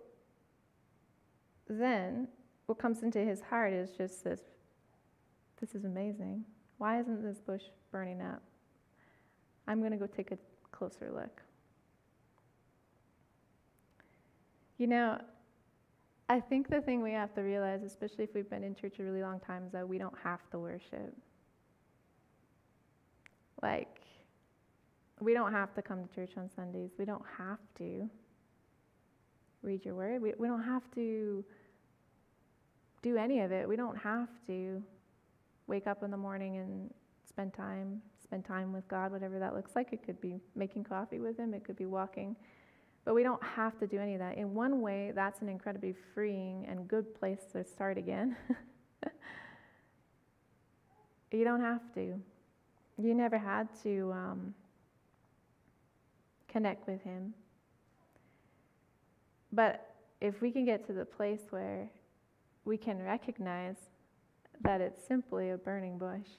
then 1.70 2.27
what 2.65 2.77
comes 2.77 3.03
into 3.03 3.20
his 3.20 3.41
heart 3.41 3.74
is 3.74 3.91
just 3.91 4.24
this 4.24 4.41
this 5.60 5.75
is 5.75 5.86
amazing. 5.86 6.43
Why 6.77 7.00
isn't 7.00 7.24
this 7.24 7.39
bush 7.39 7.63
burning 7.89 8.22
up? 8.22 8.43
I'm 9.67 9.79
going 9.79 9.91
to 9.91 9.98
go 9.98 10.08
take 10.08 10.32
a 10.32 10.38
closer 10.72 11.10
look. 11.13 11.41
You 14.77 14.88
know, 14.88 15.20
I 16.29 16.39
think 16.39 16.70
the 16.70 16.82
thing 16.82 17.01
we 17.01 17.12
have 17.12 17.34
to 17.36 17.41
realize, 17.41 17.84
especially 17.84 18.24
if 18.24 18.34
we've 18.34 18.50
been 18.50 18.63
in 18.63 18.75
church 18.75 19.00
a 19.00 19.03
really 19.03 19.22
long 19.22 19.39
time, 19.39 19.65
is 19.65 19.72
that 19.72 19.88
we 19.88 19.98
don't 19.98 20.17
have 20.24 20.50
to 20.51 20.60
worship. 20.60 21.15
Like, 23.62 24.01
we 25.20 25.34
don't 25.34 25.51
have 25.51 25.74
to 25.75 25.82
come 25.82 26.05
to 26.05 26.13
church 26.13 26.32
on 26.38 26.50
Sundays. 26.50 26.91
We 26.98 27.05
don't 27.05 27.24
have 27.38 27.60
to 27.77 28.10
read 29.62 29.86
your 29.86 29.96
word. 29.96 30.22
We, 30.22 30.34
we 30.38 30.48
don't 30.48 30.63
have 30.63 30.84
to 30.96 31.46
do 33.01 33.17
any 33.17 33.41
of 33.41 33.51
it. 33.51 33.67
We 33.67 33.75
don't 33.75 33.98
have 33.98 34.29
to 34.48 34.82
wake 35.67 35.88
up 35.88 36.03
in 36.03 36.12
the 36.12 36.17
morning 36.17 36.58
and 36.58 36.93
spend 37.27 37.53
time 37.53 38.01
spend 38.33 38.45
time 38.45 38.73
with 38.73 38.87
God, 38.87 39.11
whatever 39.11 39.37
that 39.37 39.53
looks 39.53 39.75
like. 39.75 39.93
It 39.93 40.03
could 40.03 40.19
be 40.19 40.39
making 40.55 40.85
coffee 40.85 41.19
with 41.19 41.37
Him, 41.37 41.53
it 41.53 41.63
could 41.63 41.75
be 41.75 41.85
walking. 41.85 42.35
But 43.05 43.13
we 43.13 43.21
don't 43.21 43.43
have 43.43 43.77
to 43.77 43.85
do 43.85 43.99
any 43.99 44.15
of 44.15 44.19
that. 44.21 44.39
In 44.39 44.55
one 44.55 44.81
way, 44.81 45.11
that's 45.13 45.41
an 45.41 45.49
incredibly 45.49 45.93
freeing 46.15 46.65
and 46.67 46.87
good 46.87 47.13
place 47.13 47.41
to 47.51 47.63
start 47.63 47.95
again. 47.95 48.35
you 51.31 51.43
don't 51.43 51.61
have 51.61 51.93
to. 51.93 52.19
You 52.97 53.13
never 53.13 53.37
had 53.37 53.67
to 53.83 54.11
um, 54.11 54.55
connect 56.47 56.87
with 56.87 57.03
Him. 57.03 57.35
But 59.51 59.93
if 60.21 60.41
we 60.41 60.49
can 60.49 60.65
get 60.65 60.87
to 60.87 60.93
the 60.93 61.05
place 61.05 61.41
where 61.51 61.87
we 62.65 62.77
can 62.77 62.99
recognize 62.99 63.77
that 64.61 64.81
it's 64.81 65.05
simply 65.07 65.51
a 65.51 65.57
burning 65.57 65.99
bush 65.99 66.29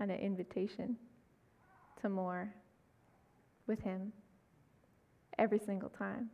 and 0.00 0.10
an 0.10 0.18
invitation 0.18 0.96
to 2.00 2.08
more 2.08 2.52
with 3.66 3.80
Him 3.80 4.12
every 5.38 5.58
single 5.58 5.88
time. 5.90 6.30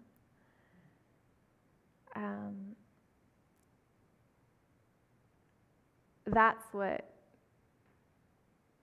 Um, 2.14 2.76
that's 6.26 6.64
what 6.73 7.09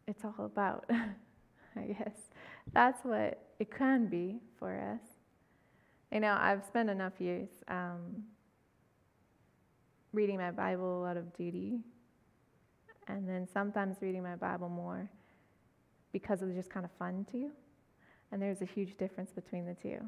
it's 0.07 0.23
all 0.25 0.45
about, 0.45 0.89
I 1.75 1.81
guess. 1.81 2.15
That's 2.73 3.03
what 3.03 3.39
it 3.59 3.71
can 3.75 4.07
be 4.07 4.37
for 4.57 4.77
us. 4.77 5.07
You 6.11 6.21
know, 6.21 6.35
I've 6.39 6.63
spent 6.65 6.89
enough 6.89 7.13
years 7.19 7.49
um, 7.67 8.23
reading 10.11 10.37
my 10.37 10.51
Bible 10.51 11.05
out 11.07 11.17
of 11.17 11.35
duty 11.37 11.79
and 13.09 13.27
then 13.27 13.47
sometimes 13.51 13.97
reading 14.01 14.23
my 14.23 14.35
Bible 14.35 14.69
more 14.69 15.09
because 16.13 16.41
it 16.41 16.45
was 16.45 16.55
just 16.55 16.69
kind 16.69 16.85
of 16.85 16.91
fun 16.97 17.25
to. 17.31 17.37
you. 17.37 17.51
And 18.31 18.41
there's 18.41 18.61
a 18.61 18.65
huge 18.65 18.97
difference 18.97 19.31
between 19.31 19.65
the 19.65 19.73
two. 19.73 19.99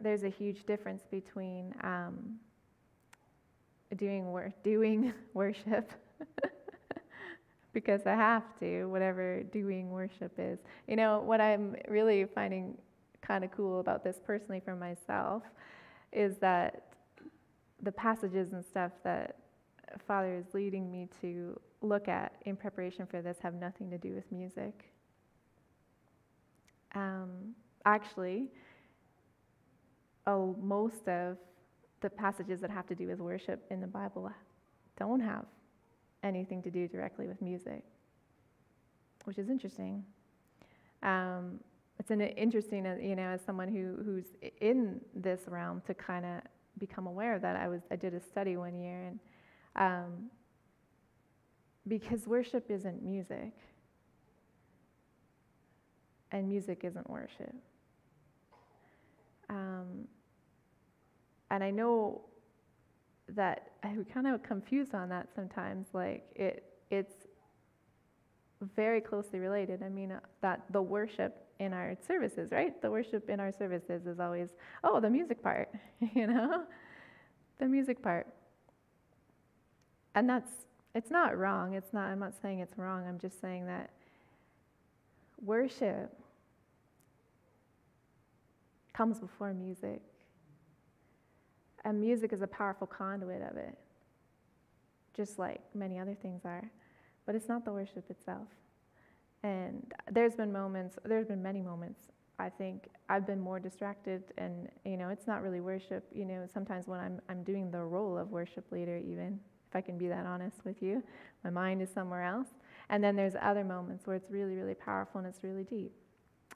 There's 0.00 0.22
a 0.22 0.28
huge 0.28 0.64
difference 0.64 1.02
between 1.10 1.74
um, 1.82 2.36
doing, 3.96 4.26
wor- 4.26 4.54
doing 4.62 5.12
worship 5.34 5.90
because 7.72 8.06
I 8.06 8.14
have 8.14 8.44
to, 8.60 8.84
whatever 8.84 9.42
doing 9.42 9.90
worship 9.90 10.32
is. 10.38 10.60
You 10.86 10.94
know, 10.94 11.20
what 11.20 11.40
I'm 11.40 11.74
really 11.88 12.24
finding 12.26 12.78
kind 13.20 13.42
of 13.42 13.50
cool 13.50 13.80
about 13.80 14.04
this 14.04 14.20
personally 14.24 14.62
for 14.64 14.76
myself 14.76 15.42
is 16.12 16.36
that 16.38 16.84
the 17.82 17.92
passages 17.92 18.52
and 18.52 18.64
stuff 18.64 18.92
that 19.02 19.36
Father 20.06 20.34
is 20.34 20.46
leading 20.54 20.90
me 20.90 21.08
to 21.20 21.58
look 21.80 22.08
at 22.08 22.32
in 22.44 22.56
preparation 22.56 23.06
for 23.06 23.22
this 23.22 23.36
have 23.42 23.54
nothing 23.54 23.90
to 23.90 23.98
do 23.98 24.12
with 24.12 24.30
music. 24.32 24.90
Um, 26.94 27.54
actually, 27.84 28.48
oh, 30.26 30.56
most 30.60 31.08
of 31.08 31.36
the 32.00 32.10
passages 32.10 32.60
that 32.60 32.70
have 32.70 32.86
to 32.86 32.94
do 32.94 33.06
with 33.06 33.20
worship 33.20 33.64
in 33.70 33.80
the 33.80 33.86
Bible 33.86 34.30
don't 34.98 35.20
have 35.20 35.44
anything 36.22 36.62
to 36.62 36.70
do 36.70 36.88
directly 36.88 37.26
with 37.26 37.40
music, 37.40 37.82
which 39.24 39.38
is 39.38 39.48
interesting. 39.48 40.04
Um, 41.02 41.60
it's 41.98 42.10
an 42.10 42.20
interesting, 42.20 42.86
uh, 42.86 42.96
you 43.00 43.16
know, 43.16 43.28
as 43.28 43.40
someone 43.44 43.68
who, 43.68 44.02
who's 44.04 44.24
in 44.60 45.00
this 45.14 45.40
realm 45.46 45.82
to 45.86 45.94
kind 45.94 46.24
of 46.24 46.40
become 46.78 47.06
aware 47.06 47.34
of 47.34 47.42
that. 47.42 47.56
I 47.56 47.68
was 47.68 47.82
I 47.90 47.96
did 47.96 48.14
a 48.14 48.20
study 48.20 48.56
one 48.56 48.74
year 48.74 49.04
and 49.04 49.18
um, 49.78 50.30
because 51.86 52.26
worship 52.26 52.70
isn't 52.70 53.02
music, 53.02 53.52
and 56.30 56.46
music 56.46 56.80
isn't 56.84 57.08
worship. 57.08 57.54
Um, 59.48 60.06
and 61.50 61.64
I 61.64 61.70
know 61.70 62.20
that 63.30 63.70
I 63.82 63.96
kind 64.12 64.26
of 64.26 64.42
confused 64.42 64.94
on 64.94 65.08
that 65.08 65.28
sometimes. 65.34 65.86
Like 65.94 66.24
it, 66.34 66.64
it's 66.90 67.14
very 68.74 69.00
closely 69.00 69.38
related. 69.38 69.82
I 69.82 69.88
mean, 69.88 70.12
uh, 70.12 70.20
that 70.42 70.64
the 70.70 70.82
worship 70.82 71.46
in 71.60 71.72
our 71.72 71.96
services, 72.06 72.50
right? 72.52 72.80
The 72.80 72.90
worship 72.90 73.30
in 73.30 73.40
our 73.40 73.52
services 73.52 74.06
is 74.06 74.20
always, 74.20 74.50
oh, 74.84 75.00
the 75.00 75.10
music 75.10 75.42
part, 75.42 75.70
you 76.14 76.26
know, 76.26 76.64
the 77.58 77.66
music 77.66 78.02
part. 78.02 78.26
And 80.18 80.28
that's, 80.28 80.50
it's 80.96 81.12
not 81.12 81.38
wrong. 81.38 81.74
It's 81.74 81.92
not, 81.92 82.08
I'm 82.08 82.18
not 82.18 82.34
saying 82.42 82.58
it's 82.58 82.76
wrong. 82.76 83.06
I'm 83.06 83.20
just 83.20 83.40
saying 83.40 83.66
that 83.66 83.90
worship 85.40 86.12
comes 88.92 89.20
before 89.20 89.54
music. 89.54 90.02
And 91.84 92.00
music 92.00 92.32
is 92.32 92.42
a 92.42 92.48
powerful 92.48 92.88
conduit 92.88 93.42
of 93.48 93.56
it, 93.58 93.78
just 95.14 95.38
like 95.38 95.60
many 95.72 96.00
other 96.00 96.16
things 96.20 96.40
are. 96.44 96.68
But 97.24 97.36
it's 97.36 97.48
not 97.48 97.64
the 97.64 97.70
worship 97.70 98.10
itself. 98.10 98.48
And 99.44 99.92
there's 100.10 100.34
been 100.34 100.50
moments, 100.50 100.98
there's 101.04 101.28
been 101.28 101.44
many 101.44 101.62
moments, 101.62 102.00
I 102.40 102.48
think 102.48 102.88
I've 103.08 103.24
been 103.24 103.38
more 103.38 103.60
distracted 103.60 104.24
and, 104.36 104.68
you 104.84 104.96
know, 104.96 105.10
it's 105.10 105.28
not 105.28 105.44
really 105.44 105.60
worship. 105.60 106.08
You 106.12 106.24
know, 106.24 106.44
sometimes 106.52 106.88
when 106.88 106.98
I'm, 106.98 107.20
I'm 107.28 107.44
doing 107.44 107.70
the 107.70 107.84
role 107.84 108.18
of 108.18 108.32
worship 108.32 108.64
leader, 108.72 108.96
even, 108.96 109.38
if 109.68 109.76
I 109.76 109.80
can 109.80 109.98
be 109.98 110.08
that 110.08 110.26
honest 110.26 110.64
with 110.64 110.82
you, 110.82 111.02
my 111.44 111.50
mind 111.50 111.82
is 111.82 111.90
somewhere 111.90 112.24
else. 112.24 112.48
And 112.90 113.04
then 113.04 113.16
there's 113.16 113.34
other 113.40 113.64
moments 113.64 114.06
where 114.06 114.16
it's 114.16 114.30
really, 114.30 114.54
really 114.54 114.74
powerful 114.74 115.18
and 115.18 115.26
it's 115.26 115.42
really 115.42 115.64
deep. 115.64 115.92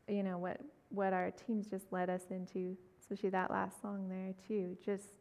You 0.08 0.22
know, 0.22 0.38
what, 0.38 0.60
what 0.88 1.12
our 1.12 1.30
teams 1.30 1.66
just 1.66 1.92
led 1.92 2.08
us 2.08 2.22
into, 2.30 2.76
especially 3.00 3.30
that 3.30 3.50
last 3.50 3.80
song 3.82 4.08
there, 4.08 4.34
too. 4.48 4.76
Just, 4.84 5.18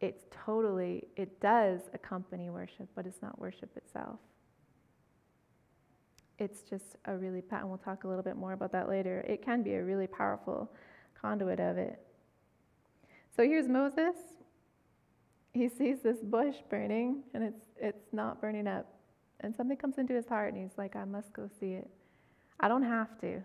it's 0.00 0.24
totally, 0.30 1.04
it 1.16 1.40
does 1.40 1.80
accompany 1.94 2.50
worship, 2.50 2.88
but 2.94 3.06
it's 3.06 3.22
not 3.22 3.38
worship 3.40 3.74
itself 3.76 4.18
it's 6.42 6.62
just 6.62 6.96
a 7.04 7.16
really, 7.16 7.42
and 7.50 7.68
we'll 7.68 7.78
talk 7.78 8.04
a 8.04 8.08
little 8.08 8.22
bit 8.22 8.36
more 8.36 8.52
about 8.52 8.72
that 8.72 8.88
later. 8.88 9.24
It 9.28 9.42
can 9.44 9.62
be 9.62 9.74
a 9.74 9.84
really 9.84 10.06
powerful 10.06 10.70
conduit 11.20 11.60
of 11.60 11.78
it. 11.78 12.00
So 13.34 13.44
here's 13.44 13.68
Moses. 13.68 14.16
He 15.52 15.68
sees 15.68 16.00
this 16.00 16.18
bush 16.18 16.56
burning, 16.70 17.22
and 17.34 17.44
it's, 17.44 17.66
it's 17.76 18.12
not 18.12 18.40
burning 18.40 18.66
up. 18.66 18.86
And 19.40 19.54
something 19.54 19.76
comes 19.76 19.98
into 19.98 20.14
his 20.14 20.26
heart, 20.26 20.54
and 20.54 20.62
he's 20.62 20.78
like, 20.78 20.96
I 20.96 21.04
must 21.04 21.32
go 21.32 21.48
see 21.60 21.72
it. 21.72 21.90
I 22.60 22.68
don't 22.68 22.84
have 22.84 23.18
to. 23.20 23.42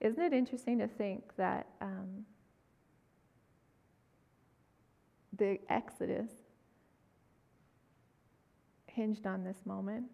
Isn't 0.00 0.22
it 0.22 0.32
interesting 0.32 0.78
to 0.78 0.88
think 0.88 1.24
that 1.36 1.66
um, 1.80 2.24
the 5.36 5.58
Exodus 5.68 6.30
hinged 8.86 9.26
on 9.26 9.44
this 9.44 9.58
moment? 9.64 10.04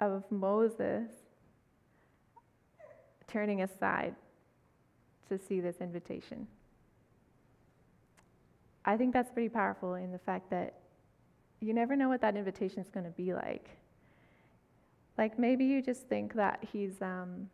of 0.00 0.24
Moses 0.30 1.10
turning 3.26 3.62
aside 3.62 4.14
to 5.28 5.38
see 5.38 5.60
this 5.60 5.76
invitation. 5.80 6.46
I 8.88 8.96
think 8.96 9.12
that's 9.12 9.30
pretty 9.30 9.50
powerful 9.50 9.96
in 9.96 10.12
the 10.12 10.18
fact 10.18 10.48
that 10.48 10.72
you 11.60 11.74
never 11.74 11.94
know 11.94 12.08
what 12.08 12.22
that 12.22 12.36
invitation 12.36 12.80
is 12.80 12.88
going 12.88 13.04
to 13.04 13.10
be 13.10 13.34
like. 13.34 13.68
Like 15.18 15.38
maybe 15.38 15.66
you 15.66 15.82
just 15.82 16.08
think 16.08 16.32
that 16.36 16.66
he's 16.72 17.02
um, 17.02 17.50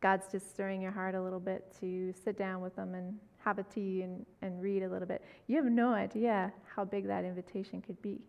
God's 0.00 0.32
just 0.32 0.48
stirring 0.48 0.80
your 0.80 0.92
heart 0.92 1.14
a 1.14 1.20
little 1.22 1.40
bit 1.40 1.76
to 1.80 2.14
sit 2.24 2.38
down 2.38 2.62
with 2.62 2.74
them 2.74 2.94
and 2.94 3.18
have 3.44 3.58
a 3.58 3.64
tea 3.64 4.00
and, 4.00 4.24
and 4.40 4.62
read 4.62 4.82
a 4.82 4.88
little 4.88 5.06
bit. 5.06 5.22
You 5.46 5.56
have 5.56 5.66
no 5.66 5.92
idea 5.92 6.54
how 6.74 6.86
big 6.86 7.06
that 7.08 7.26
invitation 7.26 7.82
could 7.82 8.00
be. 8.00 8.22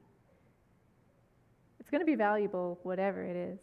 It's 1.80 1.90
going 1.90 2.02
to 2.02 2.06
be 2.06 2.16
valuable, 2.16 2.78
whatever 2.84 3.24
it 3.24 3.38
is. 3.38 3.60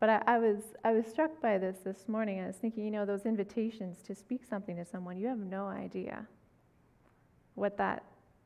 But 0.00 0.08
I, 0.08 0.22
I, 0.26 0.38
was, 0.38 0.58
I 0.82 0.90
was 0.90 1.06
struck 1.06 1.40
by 1.40 1.58
this 1.58 1.78
this 1.84 2.08
morning. 2.08 2.40
I 2.40 2.48
was 2.48 2.56
thinking, 2.56 2.84
you 2.84 2.90
know, 2.90 3.06
those 3.06 3.24
invitations 3.24 3.98
to 4.08 4.16
speak 4.16 4.42
something 4.44 4.74
to 4.78 4.84
someone, 4.84 5.16
you 5.16 5.28
have 5.28 5.38
no 5.38 5.68
idea 5.68 6.26
what 7.56 7.76
that, 7.76 8.04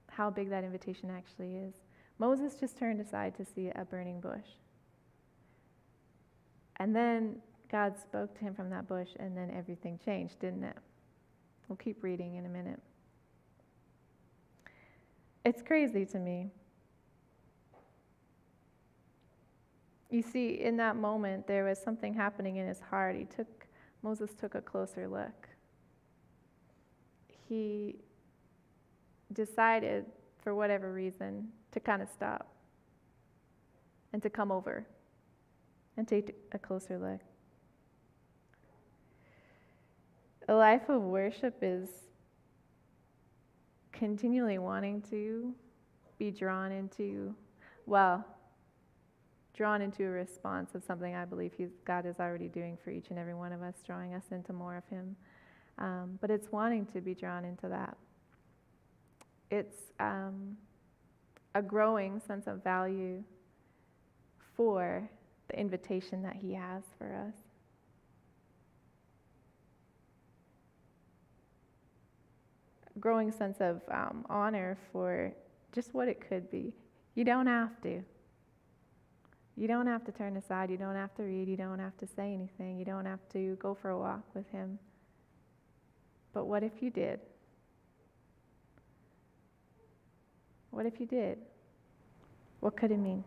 how 0.09 0.31
big 0.31 0.49
that 0.49 0.65
invitation 0.65 1.11
actually 1.11 1.57
is. 1.57 1.75
Moses 2.19 2.55
just 2.55 2.79
turned 2.79 3.01
aside 3.01 3.37
to 3.37 3.45
see 3.45 3.71
a 3.75 3.85
burning 3.85 4.21
bush. 4.21 4.47
And 6.77 6.97
then 6.97 7.37
God 7.71 7.99
spoke 7.99 8.35
to 8.39 8.41
him 8.41 8.55
from 8.55 8.71
that 8.71 8.89
bush, 8.89 9.11
and 9.19 9.37
then 9.37 9.53
everything 9.55 10.01
changed, 10.03 10.41
didn't 10.41 10.65
it? 10.65 10.77
We'll 11.69 11.77
keep 11.77 12.03
reading 12.03 12.37
in 12.37 12.47
a 12.47 12.49
minute. 12.49 12.81
It's 15.45 15.63
crazy 15.63 16.07
to 16.07 16.19
me 16.19 16.51
You 20.11 20.23
see, 20.23 20.61
in 20.61 20.77
that 20.79 20.97
moment, 20.97 21.47
there 21.47 21.65
was 21.65 21.79
something 21.79 22.13
happening 22.13 22.57
in 22.57 22.67
his 22.67 22.81
heart. 22.81 23.15
He 23.15 23.25
took, 23.25 23.47
Moses 24.03 24.33
took 24.35 24.57
a 24.57 24.61
closer 24.61 25.07
look. 25.07 25.49
He 27.49 27.97
decided, 29.33 30.07
for 30.43 30.55
whatever 30.55 30.93
reason, 30.93 31.49
to 31.73 31.81
kind 31.81 32.03
of 32.03 32.09
stop 32.09 32.49
and 34.13 34.23
to 34.23 34.31
come 34.31 34.51
over 34.51 34.87
and 35.97 36.09
take 36.09 36.35
a 36.53 36.59
closer 36.59 36.99
look. 36.99 37.21
A 40.49 40.55
life 40.55 40.89
of 40.89 41.03
worship 41.03 41.59
is 41.63 41.89
continually 43.93 44.59
wanting 44.59 45.03
to 45.11 45.55
be 46.19 46.31
drawn 46.31 46.73
into, 46.73 47.35
well, 47.87 48.25
drawn 49.55 49.83
into 49.83 50.05
a 50.05 50.09
response 50.09 50.75
of 50.75 50.83
something 50.83 51.15
I 51.15 51.25
believe 51.25 51.53
God 51.85 52.07
is 52.07 52.19
already 52.19 52.49
doing 52.49 52.79
for 52.83 52.91
each 52.91 53.11
and 53.11 53.19
every 53.19 53.35
one 53.35 53.53
of 53.53 53.63
us, 53.63 53.75
drawing 53.87 54.15
us 54.15 54.25
into 54.31 54.53
more 54.53 54.77
of 54.77 54.85
Him. 54.89 55.15
Um, 55.79 56.19
but 56.21 56.31
it's 56.31 56.51
wanting 56.51 56.87
to 56.87 57.01
be 57.01 57.15
drawn 57.15 57.45
into 57.45 57.69
that. 57.69 57.97
It's 59.51 59.77
um, 59.99 60.57
a 61.55 61.63
growing 61.63 62.21
sense 62.21 62.47
of 62.47 62.63
value 62.63 63.23
for 64.57 65.09
the 65.49 65.59
invitation 65.59 66.23
that 66.23 66.37
He 66.37 66.55
has 66.55 66.83
for 66.99 67.13
us. 67.15 67.35
Growing 73.01 73.33
sense 73.33 73.59
of 73.61 73.81
um, 73.91 74.27
honor 74.29 74.77
for 74.93 75.33
just 75.73 75.95
what 75.95 76.09
it 76.09 76.21
could 76.21 76.51
be. 76.51 76.75
You 77.15 77.25
don't 77.25 77.47
have 77.47 77.81
to. 77.83 78.03
You 79.57 79.69
don't 79.69 79.87
have 79.87 80.05
to 80.05 80.13
turn 80.13 80.37
aside. 80.37 80.71
You 80.71 80.77
don't 80.77 80.95
have 80.95 81.15
to 81.17 81.23
read. 81.23 81.49
You 81.49 81.57
don't 81.57 81.79
have 81.79 81.97
to 81.99 82.07
say 82.07 82.33
anything. 82.33 82.79
You 82.79 82.85
don't 82.85 83.07
have 83.07 83.21
to 83.33 83.57
go 83.57 83.75
for 83.75 83.91
a 83.91 83.99
walk 83.99 84.23
with 84.35 84.49
Him. 84.51 84.79
But 86.33 86.47
what 86.47 86.63
if 86.63 86.73
you 86.81 86.91
did? 86.91 87.21
What 90.71 90.87
if 90.87 91.01
you 91.01 91.07
did? 91.07 91.39
What 92.61 92.77
could 92.77 92.91
it 92.91 92.99
mean? 92.99 93.25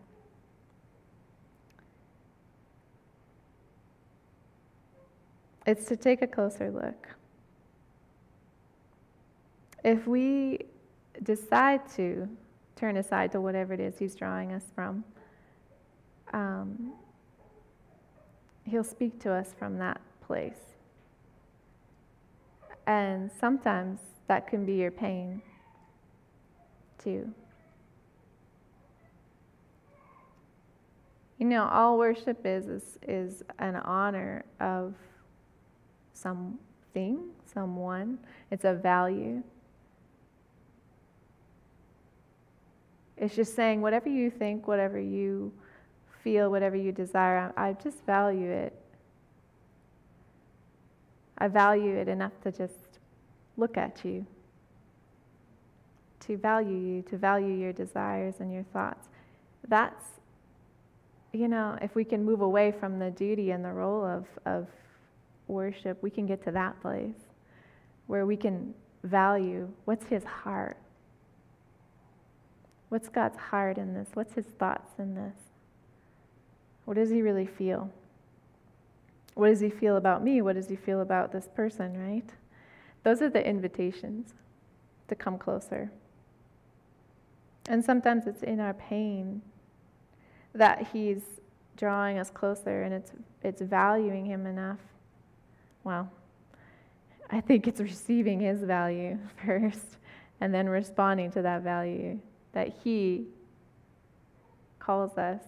It's 5.65 5.85
to 5.85 5.95
take 5.95 6.21
a 6.21 6.27
closer 6.27 6.69
look. 6.69 7.07
If 9.83 10.07
we 10.07 10.59
decide 11.23 11.81
to 11.95 12.27
turn 12.75 12.97
aside 12.97 13.31
to 13.33 13.41
whatever 13.41 13.73
it 13.73 13.79
is 13.79 13.97
He's 13.97 14.15
drawing 14.15 14.51
us 14.51 14.63
from, 14.75 15.03
um, 16.33 16.93
He'll 18.65 18.83
speak 18.83 19.19
to 19.21 19.31
us 19.31 19.53
from 19.57 19.77
that 19.79 20.01
place. 20.25 20.59
And 22.87 23.29
sometimes 23.39 23.99
that 24.27 24.47
can 24.47 24.65
be 24.65 24.73
your 24.75 24.91
pain, 24.91 25.41
You 27.05 27.33
know, 31.39 31.67
all 31.67 31.97
worship 31.97 32.45
is, 32.45 32.67
is, 32.67 32.99
is 33.07 33.43
an 33.59 33.75
honor 33.75 34.45
of 34.59 34.93
something, 36.13 37.19
someone. 37.53 38.17
It's 38.51 38.65
a 38.65 38.73
value. 38.73 39.43
It's 43.17 43.35
just 43.35 43.55
saying 43.55 43.81
whatever 43.81 44.09
you 44.09 44.29
think, 44.29 44.67
whatever 44.67 44.99
you 44.99 45.51
feel 46.23 46.49
whatever 46.49 46.75
you 46.75 46.91
desire. 46.91 47.51
I 47.57 47.73
just 47.73 48.05
value 48.05 48.49
it. 48.49 48.73
I 51.37 51.47
value 51.49 51.95
it 51.95 52.07
enough 52.07 52.31
to 52.43 52.51
just 52.51 52.99
look 53.57 53.77
at 53.77 54.05
you, 54.05 54.25
to 56.27 56.37
value 56.37 56.77
you, 56.77 57.01
to 57.03 57.17
value 57.17 57.53
your 57.53 57.73
desires 57.73 58.35
and 58.39 58.51
your 58.51 58.63
thoughts. 58.63 59.09
That's, 59.67 60.05
you 61.31 61.47
know, 61.47 61.77
if 61.81 61.95
we 61.95 62.03
can 62.03 62.23
move 62.23 62.41
away 62.41 62.71
from 62.71 62.99
the 62.99 63.11
duty 63.11 63.51
and 63.51 63.63
the 63.63 63.71
role 63.71 64.05
of, 64.05 64.25
of 64.45 64.67
worship, 65.47 66.01
we 66.01 66.09
can 66.09 66.25
get 66.25 66.43
to 66.45 66.51
that 66.51 66.81
place 66.81 67.15
where 68.07 68.25
we 68.25 68.37
can 68.37 68.73
value 69.03 69.69
what's 69.85 70.05
his 70.05 70.23
heart. 70.23 70.77
What's 72.89 73.09
God's 73.09 73.37
heart 73.37 73.77
in 73.77 73.93
this? 73.93 74.09
What's 74.13 74.33
his 74.33 74.45
thoughts 74.45 74.91
in 74.99 75.15
this? 75.15 75.35
What 76.85 76.95
does 76.95 77.09
he 77.09 77.21
really 77.21 77.47
feel? 77.47 77.89
What 79.33 79.47
does 79.47 79.61
he 79.61 79.69
feel 79.69 79.97
about 79.97 80.23
me? 80.23 80.41
What 80.41 80.55
does 80.55 80.67
he 80.67 80.75
feel 80.75 81.01
about 81.01 81.31
this 81.31 81.47
person, 81.55 81.97
right? 81.97 82.29
Those 83.03 83.21
are 83.21 83.29
the 83.29 83.45
invitations 83.45 84.33
to 85.07 85.15
come 85.15 85.37
closer. 85.37 85.91
And 87.67 87.83
sometimes 87.83 88.27
it's 88.27 88.43
in 88.43 88.59
our 88.59 88.73
pain 88.73 89.41
that 90.53 90.87
he's 90.91 91.21
drawing 91.77 92.19
us 92.19 92.29
closer 92.29 92.83
and 92.83 92.93
it's, 92.93 93.11
it's 93.41 93.61
valuing 93.61 94.25
him 94.25 94.45
enough. 94.45 94.79
Well, 95.83 96.11
I 97.29 97.41
think 97.41 97.67
it's 97.67 97.79
receiving 97.79 98.39
his 98.39 98.61
value 98.61 99.17
first 99.45 99.97
and 100.41 100.53
then 100.53 100.67
responding 100.67 101.31
to 101.31 101.41
that 101.41 101.61
value 101.61 102.19
that 102.51 102.75
he 102.83 103.25
calls 104.79 105.17
us 105.17 105.41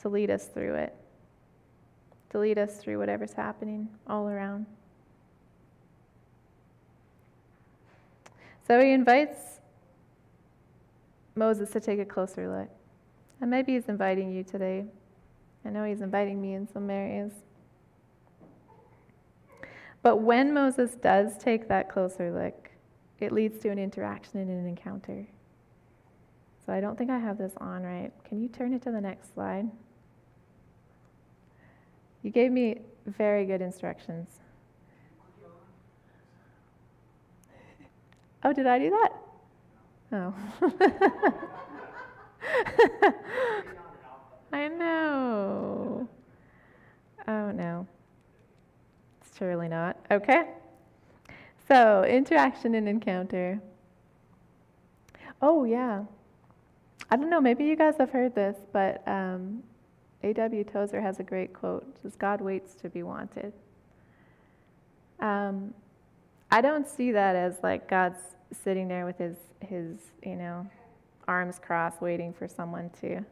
to 0.00 0.08
lead 0.08 0.30
us 0.30 0.46
through 0.46 0.74
it, 0.74 0.94
to 2.30 2.38
lead 2.38 2.56
us 2.58 2.76
through 2.76 2.98
whatever's 2.98 3.32
happening 3.32 3.88
all 4.06 4.28
around. 4.28 4.66
So 8.68 8.78
he 8.80 8.92
invites 8.92 9.60
Moses 11.34 11.70
to 11.70 11.80
take 11.80 11.98
a 11.98 12.04
closer 12.04 12.54
look. 12.54 12.68
And 13.40 13.50
maybe 13.50 13.72
he's 13.72 13.88
inviting 13.88 14.30
you 14.30 14.44
today. 14.44 14.84
I 15.64 15.70
know 15.70 15.84
he's 15.84 16.02
inviting 16.02 16.40
me 16.40 16.52
in 16.52 16.68
some 16.70 16.90
areas. 16.90 17.32
But 20.02 20.18
when 20.18 20.52
Moses 20.52 20.96
does 20.96 21.38
take 21.38 21.68
that 21.68 21.88
closer 21.88 22.30
look, 22.30 22.70
it 23.20 23.32
leads 23.32 23.58
to 23.60 23.70
an 23.70 23.78
interaction 23.78 24.38
and 24.38 24.50
an 24.50 24.66
encounter. 24.66 25.26
So 26.66 26.72
I 26.72 26.80
don't 26.80 26.98
think 26.98 27.10
I 27.10 27.18
have 27.18 27.38
this 27.38 27.54
on 27.56 27.82
right. 27.82 28.12
Can 28.24 28.42
you 28.42 28.48
turn 28.48 28.74
it 28.74 28.82
to 28.82 28.90
the 28.90 29.00
next 29.00 29.32
slide? 29.32 29.70
You 32.22 32.30
gave 32.30 32.52
me 32.52 32.82
very 33.06 33.46
good 33.46 33.62
instructions. 33.62 34.28
Oh, 38.44 38.52
did 38.52 38.66
I 38.66 38.78
do 38.78 38.90
that? 38.90 39.12
Oh. 40.12 40.34
I 44.52 44.68
know. 44.68 46.08
Oh, 47.26 47.50
no. 47.50 47.86
It's 49.20 49.36
surely 49.36 49.68
not. 49.68 49.96
Okay. 50.10 50.48
So, 51.66 52.04
interaction 52.04 52.74
and 52.74 52.88
encounter. 52.88 53.60
Oh, 55.42 55.64
yeah. 55.64 56.04
I 57.10 57.16
don't 57.16 57.30
know, 57.30 57.40
maybe 57.40 57.64
you 57.64 57.76
guys 57.76 57.94
have 57.98 58.10
heard 58.10 58.34
this, 58.34 58.56
but 58.72 59.06
um, 59.06 59.62
A.W. 60.22 60.64
Tozer 60.64 61.00
has 61.00 61.20
a 61.20 61.22
great 61.22 61.54
quote 61.54 61.86
says, 62.02 62.16
God 62.16 62.40
waits 62.40 62.74
to 62.76 62.88
be 62.88 63.02
wanted. 63.02 63.52
Um, 65.20 65.74
I 66.50 66.60
don't 66.60 66.86
see 66.88 67.12
that 67.12 67.36
as 67.36 67.58
like 67.62 67.88
God's 67.88 68.20
sitting 68.64 68.88
there 68.88 69.04
with 69.04 69.18
his, 69.18 69.36
his, 69.60 69.98
you 70.24 70.36
know, 70.36 70.66
arms 71.26 71.58
crossed, 71.58 72.00
waiting 72.00 72.32
for 72.32 72.48
someone 72.48 72.90
to 73.00 73.24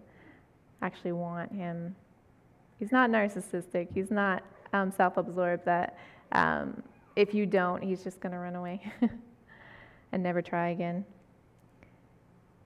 actually 0.83 1.12
want 1.12 1.50
him. 1.52 1.96
He's 2.79 2.92
not 2.92 3.11
narcissistic. 3.11 3.88
He's 3.94 4.11
not 4.11 4.42
um, 4.72 4.92
self-absorbed. 4.92 5.64
That 5.64 5.96
um, 6.33 6.83
if 7.16 7.33
you 7.33 7.46
don't, 7.46 7.83
he's 7.83 8.05
just 8.05 8.20
going 8.20 8.33
to 8.33 8.38
run 8.38 8.55
away 8.55 8.81
and 10.12 10.22
never 10.22 10.42
try 10.42 10.68
again. 10.68 11.05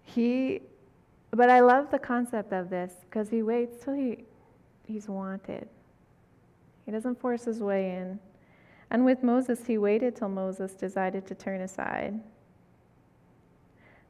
He, 0.02 0.62
but 1.30 1.48
I 1.48 1.60
love 1.60 1.92
the 1.92 1.98
concept 2.00 2.52
of 2.52 2.68
this 2.68 2.92
because 3.04 3.28
he 3.28 3.42
waits 3.42 3.84
till 3.84 3.94
he, 3.94 4.24
he's 4.86 5.08
wanted. 5.08 5.68
He 6.84 6.90
doesn't 6.90 7.20
force 7.20 7.44
his 7.44 7.60
way 7.60 7.92
in. 7.94 8.18
And 8.90 9.04
with 9.04 9.22
Moses, 9.22 9.66
he 9.66 9.78
waited 9.78 10.16
till 10.16 10.28
Moses 10.28 10.72
decided 10.72 11.26
to 11.26 11.34
turn 11.34 11.60
aside 11.60 12.20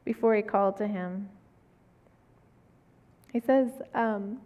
before 0.03 0.35
he 0.35 0.41
called 0.41 0.77
to 0.77 0.87
him. 0.87 1.29
He 3.31 3.39
says, 3.39 3.69
um, 3.93 4.39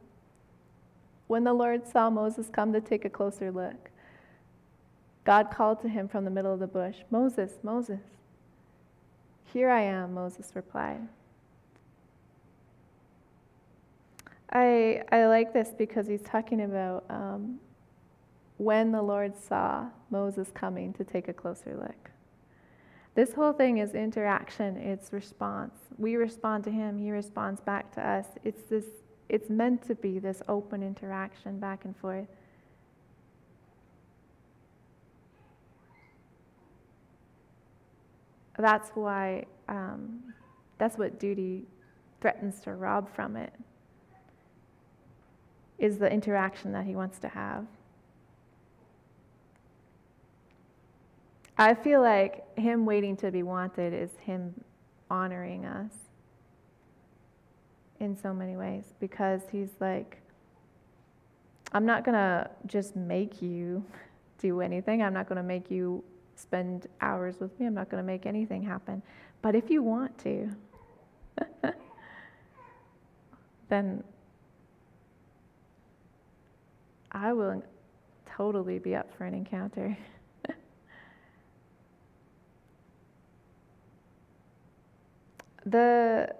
when 1.28 1.43
the 1.43 1.54
Lord 1.54 1.88
saw 1.88 2.10
Moses 2.10 2.50
come 2.52 2.74
to 2.74 2.82
take 2.82 3.06
a 3.06 3.10
closer 3.10 3.52
look, 3.52 3.89
God 5.24 5.50
called 5.50 5.82
to 5.82 5.89
him 5.89 6.08
from 6.08 6.24
the 6.24 6.30
middle 6.30 6.54
of 6.54 6.60
the 6.60 6.67
bush, 6.67 6.98
Moses, 7.10 7.54
Moses. 7.63 8.02
Here 9.54 9.69
I 9.69 9.82
am, 9.82 10.13
Moses 10.13 10.52
replied. 10.54 11.02
I, 14.52 15.02
I 15.12 15.26
like 15.26 15.54
this 15.54 15.69
because 15.76 16.08
he's 16.08 16.21
talking 16.21 16.62
about 16.62 17.06
um, 17.10 17.60
when 18.57 18.91
the 18.91 19.01
Lord 19.01 19.37
saw 19.37 19.87
Moses 20.09 20.49
coming 20.53 20.93
to 20.93 21.03
take 21.03 21.27
a 21.27 21.33
closer 21.33 21.75
look. 21.75 22.11
This 23.15 23.33
whole 23.33 23.53
thing 23.53 23.77
is 23.77 23.95
interaction, 23.95 24.77
it's 24.77 25.13
response. 25.13 25.73
We 25.97 26.15
respond 26.15 26.63
to 26.65 26.71
him, 26.71 26.97
he 26.97 27.11
responds 27.11 27.61
back 27.61 27.93
to 27.95 28.07
us. 28.07 28.25
It's 28.43 28.63
this 28.63 28.85
it's 29.27 29.49
meant 29.49 29.81
to 29.87 29.95
be 29.95 30.19
this 30.19 30.43
open 30.47 30.83
interaction 30.83 31.59
back 31.59 31.85
and 31.85 31.97
forth. 31.97 32.27
That's 38.57 38.89
why 38.91 39.45
um, 39.67 40.33
that's 40.77 40.97
what 40.97 41.19
duty 41.19 41.65
threatens 42.21 42.59
to 42.61 42.73
rob 42.73 43.13
from 43.13 43.35
it 43.35 43.53
is 45.77 45.97
the 45.97 46.11
interaction 46.11 46.71
that 46.71 46.85
he 46.85 46.95
wants 46.95 47.19
to 47.19 47.27
have. 47.27 47.65
I 51.57 51.73
feel 51.73 52.01
like 52.01 52.57
him 52.57 52.85
waiting 52.85 53.15
to 53.17 53.31
be 53.31 53.43
wanted 53.43 53.93
is 53.93 54.11
him 54.19 54.53
honoring 55.09 55.65
us 55.65 55.91
in 57.99 58.17
so 58.17 58.33
many 58.33 58.57
ways 58.57 58.93
because 58.99 59.41
he's 59.51 59.69
like, 59.79 60.21
I'm 61.71 61.85
not 61.85 62.03
going 62.03 62.15
to 62.15 62.49
just 62.65 62.95
make 62.95 63.41
you 63.41 63.83
do 64.37 64.61
anything. 64.61 65.01
I'm 65.01 65.13
not 65.13 65.27
going 65.29 65.37
to 65.37 65.43
make 65.43 65.71
you 65.71 66.03
spend 66.35 66.87
hours 66.99 67.39
with 67.39 67.57
me. 67.59 67.65
I'm 67.65 67.73
not 67.73 67.89
going 67.89 68.03
to 68.03 68.07
make 68.07 68.25
anything 68.25 68.61
happen. 68.61 69.01
But 69.41 69.55
if 69.55 69.69
you 69.69 69.81
want 69.81 70.17
to, 70.19 70.49
then 73.69 74.03
I 77.11 77.31
will 77.31 77.63
totally 78.25 78.79
be 78.79 78.95
up 78.95 79.15
for 79.17 79.23
an 79.23 79.33
encounter. 79.33 79.97
The 85.65 86.34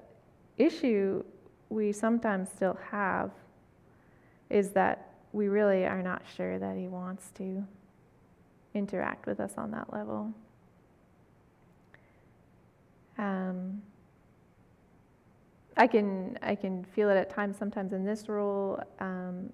issue 0.58 1.24
we 1.70 1.92
sometimes 1.92 2.50
still 2.50 2.78
have 2.92 3.32
is 4.50 4.72
that 4.72 5.14
we 5.34 5.48
really 5.48 5.86
are 5.86 6.02
not 6.02 6.22
sure 6.36 6.60
that 6.60 6.78
He 6.78 6.88
wants 6.88 7.32
to 7.36 7.66
interact 8.74 9.26
with 9.26 9.40
us 9.40 9.54
on 9.58 9.72
that 9.72 9.92
level. 9.92 10.32
Um, 13.18 13.82
I 15.78 15.88
can 15.88 16.38
I 16.42 16.56
can 16.56 16.84
feel 16.84 17.10
it 17.10 17.18
at 17.18 17.30
times, 17.30 17.58
sometimes 17.58 17.94
in 17.94 18.06
this 18.06 18.30
role, 18.30 18.82
um, 19.00 19.50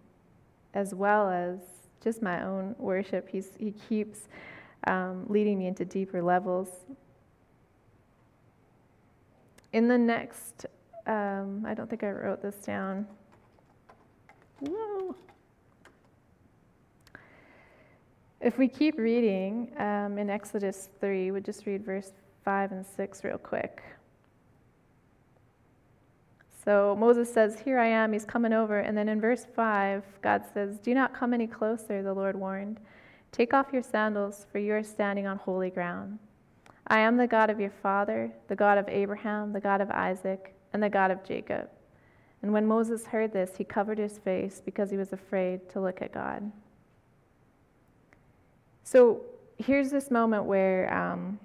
as 0.74 0.94
well 0.94 1.30
as 1.30 1.60
just 2.04 2.22
my 2.22 2.44
own 2.44 2.76
worship. 2.78 3.30
He's, 3.30 3.52
he 3.60 3.72
keeps 3.72 4.28
um, 4.88 5.26
leading 5.30 5.60
me 5.60 5.68
into 5.68 5.86
deeper 5.86 6.22
levels 6.22 6.70
in 9.74 9.88
the 9.88 9.98
next, 9.98 10.66
um, 11.08 11.66
I 11.66 11.74
don't 11.74 11.90
think 11.90 12.04
I 12.04 12.12
wrote 12.12 12.42
this 12.42 12.56
down. 12.56 13.08
Whoa. 14.60 15.16
If 18.42 18.58
we 18.58 18.68
keep 18.68 18.98
reading 18.98 19.72
um, 19.78 20.18
in 20.18 20.30
Exodus 20.30 20.90
3, 21.00 21.32
we'll 21.32 21.42
just 21.42 21.66
read 21.66 21.86
verse 21.86 22.12
5 22.44 22.72
and 22.72 22.86
6 22.86 23.24
real 23.24 23.38
quick. 23.38 23.84
So 26.64 26.96
Moses 27.00 27.32
says, 27.32 27.60
Here 27.60 27.80
I 27.80 27.88
am, 27.88 28.14
he's 28.14 28.26
coming 28.26 28.54
over. 28.54 28.80
And 28.80 28.98
then 28.98 29.10
in 29.10 29.22
verse 29.22 29.46
5, 29.56 30.04
God 30.22 30.44
says, 30.54 30.78
Do 30.80 30.94
not 30.94 31.14
come 31.14 31.34
any 31.34 31.48
closer, 31.48 32.04
the 32.04 32.14
Lord 32.14 32.36
warned. 32.36 32.80
Take 33.32 33.54
off 33.54 33.68
your 33.72 33.84
sandals, 33.84 34.46
for 34.52 34.60
you 34.60 34.74
are 34.74 34.84
standing 34.84 35.26
on 35.26 35.38
holy 35.38 35.70
ground. 35.70 36.20
I 36.92 37.00
am 37.00 37.16
the 37.16 37.26
God 37.26 37.50
of 37.50 37.58
your 37.58 37.72
father, 37.82 38.34
the 38.50 38.56
God 38.56 38.78
of 38.78 38.90
Abraham, 38.90 39.54
the 39.54 39.62
God 39.62 39.80
of 39.80 39.90
Isaac, 39.92 40.54
and 40.74 40.84
the 40.84 40.90
God 40.90 41.10
of 41.10 41.24
Jacob. 41.24 41.70
And 42.42 42.52
when 42.52 42.68
Moses 42.68 43.06
heard 43.06 43.32
this, 43.32 43.52
he 43.58 43.64
covered 43.64 43.98
his 43.98 44.18
face 44.18 44.62
because 44.64 44.92
he 44.92 44.98
was 44.98 45.14
afraid 45.14 45.70
to 45.70 45.80
look 45.80 46.02
at 46.02 46.12
God. 46.14 46.52
So 48.84 49.22
here's 49.58 49.90
this 49.90 50.12
moment 50.12 50.44
where 50.44 50.94
um, 50.94 51.40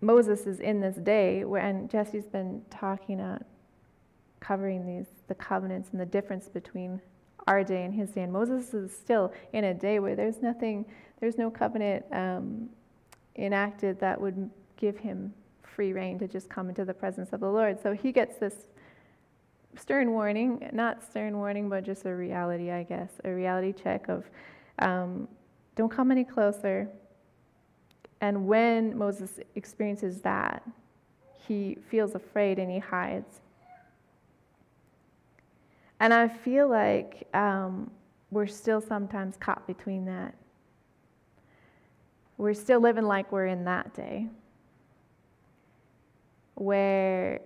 Moses 0.00 0.46
is 0.46 0.60
in 0.60 0.80
this 0.80 0.96
day, 0.96 1.44
where, 1.44 1.60
and 1.60 1.90
Jesse's 1.90 2.28
been 2.28 2.62
talking 2.70 3.20
about 3.20 3.42
covering 4.40 4.86
these 4.86 5.08
the 5.28 5.34
covenants 5.34 5.90
and 5.92 6.00
the 6.00 6.06
difference 6.06 6.48
between 6.48 6.98
our 7.46 7.62
day 7.62 7.84
and 7.84 7.92
his 7.92 8.08
day. 8.12 8.22
And 8.22 8.32
Moses 8.32 8.72
is 8.72 8.90
still 8.90 9.34
in 9.52 9.64
a 9.64 9.74
day 9.74 9.98
where 9.98 10.16
there's 10.16 10.40
nothing, 10.40 10.86
there's 11.20 11.36
no 11.36 11.50
covenant 11.50 12.06
um, 12.10 12.70
enacted 13.36 13.98
that 14.00 14.20
would 14.20 14.50
give 14.76 14.96
him 14.96 15.32
free 15.62 15.92
reign 15.92 16.18
to 16.18 16.28
just 16.28 16.48
come 16.48 16.68
into 16.68 16.84
the 16.84 16.94
presence 16.94 17.32
of 17.32 17.40
the 17.40 17.48
Lord. 17.48 17.80
So 17.82 17.92
he 17.92 18.12
gets 18.12 18.36
this 18.38 18.66
stern 19.76 20.10
warning, 20.10 20.68
not 20.72 21.02
stern 21.02 21.36
warning, 21.38 21.68
but 21.68 21.84
just 21.84 22.04
a 22.04 22.14
reality, 22.14 22.70
I 22.70 22.82
guess, 22.82 23.10
a 23.24 23.32
reality 23.32 23.72
check 23.72 24.08
of 24.08 24.24
um, 24.78 25.28
don't 25.76 25.90
come 25.90 26.10
any 26.10 26.24
closer. 26.24 26.88
And 28.20 28.46
when 28.46 28.96
Moses 28.96 29.40
experiences 29.54 30.20
that, 30.22 30.62
he 31.46 31.78
feels 31.88 32.14
afraid 32.14 32.58
and 32.58 32.70
he 32.70 32.78
hides. 32.78 33.40
And 36.00 36.12
I 36.14 36.28
feel 36.28 36.68
like 36.68 37.28
um, 37.34 37.90
we're 38.30 38.46
still 38.46 38.80
sometimes 38.80 39.36
caught 39.36 39.66
between 39.66 40.04
that. 40.06 40.34
We're 42.40 42.54
still 42.54 42.80
living 42.80 43.04
like 43.04 43.30
we're 43.32 43.48
in 43.48 43.64
that 43.66 43.92
day 43.92 44.26
where 46.54 47.40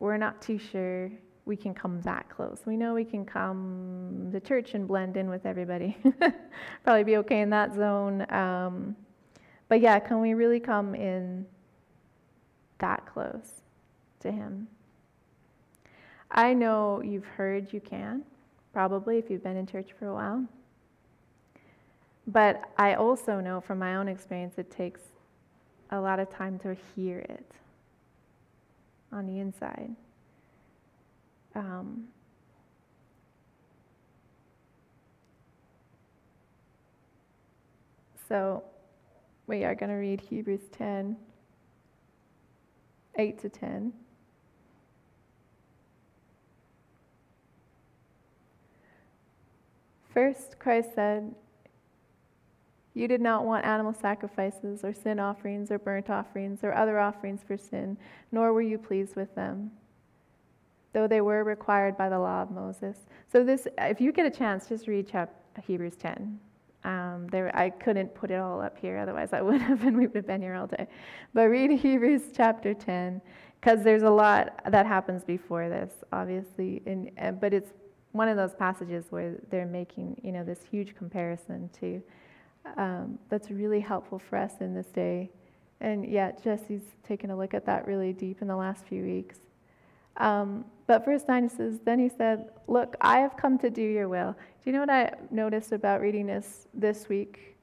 we're 0.00 0.16
not 0.16 0.42
too 0.42 0.58
sure 0.58 1.12
we 1.44 1.56
can 1.56 1.72
come 1.72 2.00
that 2.00 2.28
close. 2.28 2.62
We 2.66 2.76
know 2.76 2.92
we 2.92 3.04
can 3.04 3.24
come 3.24 4.30
to 4.32 4.40
church 4.40 4.74
and 4.74 4.88
blend 4.88 5.16
in 5.16 5.30
with 5.30 5.46
everybody. 5.46 5.96
Probably 6.82 7.04
be 7.04 7.18
okay 7.18 7.40
in 7.40 7.50
that 7.50 7.72
zone. 7.72 8.26
Um, 8.32 8.96
but 9.68 9.80
yeah, 9.80 10.00
can 10.00 10.20
we 10.20 10.34
really 10.34 10.58
come 10.58 10.96
in 10.96 11.46
that 12.78 13.06
close 13.06 13.62
to 14.18 14.32
Him? 14.32 14.66
I 16.32 16.52
know 16.52 17.00
you've 17.00 17.26
heard 17.26 17.72
you 17.72 17.80
can, 17.80 18.24
probably 18.72 19.18
if 19.18 19.30
you've 19.30 19.44
been 19.44 19.56
in 19.56 19.68
church 19.68 19.90
for 19.96 20.08
a 20.08 20.14
while. 20.14 20.44
But 22.26 22.70
I 22.76 22.94
also 22.94 23.40
know 23.40 23.60
from 23.60 23.78
my 23.78 23.96
own 23.96 24.08
experience 24.08 24.54
it 24.56 24.70
takes 24.70 25.00
a 25.90 26.00
lot 26.00 26.18
of 26.18 26.28
time 26.30 26.58
to 26.60 26.76
hear 26.94 27.20
it 27.20 27.52
on 29.12 29.26
the 29.26 29.38
inside. 29.38 29.94
Um, 31.54 32.08
so 38.28 38.64
we 39.46 39.64
are 39.64 39.74
going 39.74 39.90
to 39.90 39.96
read 39.96 40.20
Hebrews 40.20 40.68
10 40.72 41.16
8 43.18 43.38
to 43.40 43.48
10. 43.48 43.92
First, 50.12 50.58
Christ 50.58 50.90
said, 50.94 51.34
You 52.96 53.06
did 53.08 53.20
not 53.20 53.44
want 53.44 53.66
animal 53.66 53.92
sacrifices 53.92 54.82
or 54.82 54.94
sin 54.94 55.20
offerings 55.20 55.70
or 55.70 55.78
burnt 55.78 56.08
offerings 56.08 56.64
or 56.64 56.72
other 56.72 56.98
offerings 56.98 57.42
for 57.46 57.58
sin, 57.58 57.98
nor 58.32 58.54
were 58.54 58.62
you 58.62 58.78
pleased 58.78 59.16
with 59.16 59.34
them, 59.34 59.70
though 60.94 61.06
they 61.06 61.20
were 61.20 61.44
required 61.44 61.98
by 61.98 62.08
the 62.08 62.18
law 62.18 62.40
of 62.40 62.50
Moses. 62.50 62.96
So, 63.30 63.44
this, 63.44 63.68
if 63.76 64.00
you 64.00 64.12
get 64.12 64.24
a 64.24 64.30
chance, 64.30 64.66
just 64.66 64.88
read 64.88 65.06
chapter, 65.06 65.60
Hebrews 65.66 65.96
10. 65.96 66.40
Um, 66.84 67.26
there, 67.30 67.54
I 67.54 67.68
couldn't 67.68 68.14
put 68.14 68.30
it 68.30 68.40
all 68.40 68.62
up 68.62 68.78
here, 68.78 68.96
otherwise 68.96 69.34
I 69.34 69.42
would 69.42 69.60
have, 69.60 69.82
and 69.86 69.94
we 69.94 70.06
would 70.06 70.16
have 70.16 70.26
been 70.26 70.40
here 70.40 70.54
all 70.54 70.66
day. 70.66 70.86
But 71.34 71.50
read 71.50 71.70
Hebrews 71.78 72.22
chapter 72.34 72.72
10, 72.72 73.20
because 73.60 73.82
there's 73.82 74.04
a 74.04 74.10
lot 74.10 74.58
that 74.70 74.86
happens 74.86 75.22
before 75.22 75.68
this, 75.68 75.92
obviously, 76.12 76.80
and, 76.86 77.38
but 77.42 77.52
it's 77.52 77.74
one 78.12 78.30
of 78.30 78.38
those 78.38 78.54
passages 78.54 79.04
where 79.10 79.34
they're 79.50 79.66
making, 79.66 80.18
you 80.24 80.32
know, 80.32 80.42
this 80.42 80.60
huge 80.70 80.96
comparison 80.96 81.68
to 81.80 82.02
um, 82.76 83.18
that's 83.28 83.50
really 83.50 83.80
helpful 83.80 84.18
for 84.18 84.36
us 84.36 84.54
in 84.60 84.74
this 84.74 84.86
day. 84.86 85.30
And 85.80 86.06
yeah, 86.06 86.32
Jesse's 86.42 86.82
taken 87.06 87.30
a 87.30 87.36
look 87.36 87.54
at 87.54 87.66
that 87.66 87.86
really 87.86 88.12
deep 88.12 88.42
in 88.42 88.48
the 88.48 88.56
last 88.56 88.84
few 88.86 89.02
weeks. 89.02 89.38
Um, 90.16 90.64
but 90.86 91.04
verse 91.04 91.24
9 91.28 91.48
says, 91.48 91.80
Then 91.84 91.98
he 91.98 92.08
said, 92.08 92.50
Look, 92.66 92.96
I 93.00 93.18
have 93.18 93.36
come 93.36 93.58
to 93.58 93.70
do 93.70 93.82
your 93.82 94.08
will. 94.08 94.32
Do 94.32 94.70
you 94.70 94.72
know 94.72 94.80
what 94.80 94.90
I 94.90 95.12
noticed 95.30 95.72
about 95.72 96.00
reading 96.00 96.26
this 96.26 96.66
this 96.72 97.08
week? 97.08 97.56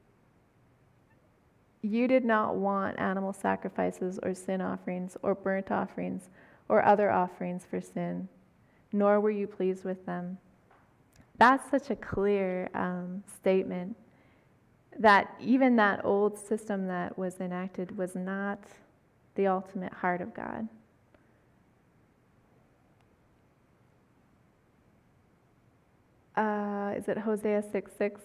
You 1.81 2.07
did 2.07 2.23
not 2.23 2.55
want 2.55 2.99
animal 2.99 3.33
sacrifices 3.33 4.19
or 4.21 4.33
sin 4.33 4.61
offerings 4.61 5.17
or 5.21 5.35
burnt 5.35 5.71
offerings 5.71 6.29
or 6.69 6.85
other 6.85 7.11
offerings 7.11 7.65
for 7.69 7.81
sin 7.81 8.29
nor 8.93 9.19
were 9.19 9.31
you 9.31 9.47
pleased 9.47 9.83
with 9.83 10.05
them. 10.05 10.37
That's 11.39 11.69
such 11.69 11.89
a 11.89 11.95
clear 11.95 12.69
um, 12.75 13.23
statement 13.35 13.97
that 14.99 15.36
even 15.39 15.75
that 15.77 16.03
old 16.03 16.38
system 16.38 16.88
that 16.88 17.17
was 17.17 17.39
enacted 17.39 17.97
was 17.97 18.15
not 18.15 18.60
the 19.36 19.47
ultimate 19.47 19.93
heart 19.93 20.21
of 20.21 20.34
God. 20.34 20.67
Uh, 26.36 26.93
is 26.97 27.08
it 27.08 27.17
Hosea 27.17 27.63
6 27.71 27.91
6 27.97 28.21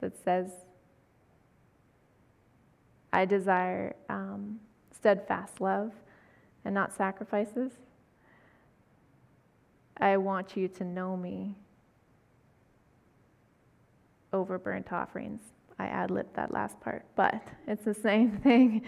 that 0.00 0.12
says, 0.24 0.50
I 3.12 3.24
desire 3.24 3.94
um, 4.08 4.60
steadfast 4.92 5.60
love 5.60 5.92
and 6.64 6.74
not 6.74 6.92
sacrifices? 6.92 7.72
I 9.96 10.16
want 10.16 10.56
you 10.56 10.68
to 10.68 10.84
know 10.84 11.16
me 11.16 11.56
over 14.32 14.58
burnt 14.58 14.92
offerings. 14.92 15.40
I 15.78 15.86
ad 15.86 16.10
libbed 16.10 16.34
that 16.34 16.52
last 16.52 16.80
part, 16.80 17.04
but 17.14 17.40
it's 17.66 17.84
the 17.84 17.94
same 17.94 18.38
thing. 18.42 18.82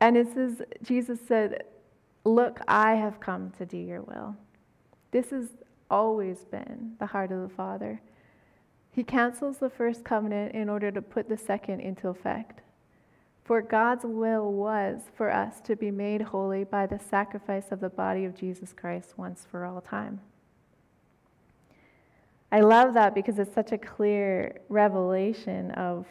And 0.00 0.16
it 0.16 0.32
says, 0.34 0.62
Jesus 0.82 1.18
said, 1.26 1.64
Look, 2.24 2.60
I 2.68 2.94
have 2.94 3.18
come 3.18 3.50
to 3.58 3.66
do 3.66 3.76
your 3.76 4.02
will. 4.02 4.36
This 5.10 5.30
has 5.30 5.48
always 5.90 6.44
been 6.44 6.92
the 7.00 7.06
heart 7.06 7.32
of 7.32 7.42
the 7.42 7.54
Father. 7.54 8.00
He 8.92 9.02
cancels 9.02 9.58
the 9.58 9.70
first 9.70 10.04
covenant 10.04 10.54
in 10.54 10.68
order 10.68 10.90
to 10.92 11.02
put 11.02 11.28
the 11.28 11.36
second 11.36 11.80
into 11.80 12.08
effect. 12.08 12.60
For 13.44 13.60
God's 13.60 14.04
will 14.04 14.52
was 14.52 15.02
for 15.16 15.32
us 15.32 15.60
to 15.62 15.74
be 15.74 15.90
made 15.90 16.22
holy 16.22 16.62
by 16.62 16.86
the 16.86 16.98
sacrifice 16.98 17.72
of 17.72 17.80
the 17.80 17.88
body 17.88 18.24
of 18.24 18.36
Jesus 18.36 18.72
Christ 18.72 19.14
once 19.16 19.46
for 19.50 19.64
all 19.64 19.80
time. 19.80 20.20
I 22.52 22.60
love 22.60 22.92
that 22.94 23.14
because 23.14 23.38
it's 23.38 23.54
such 23.54 23.72
a 23.72 23.78
clear 23.78 24.60
revelation 24.68 25.70
of 25.70 26.06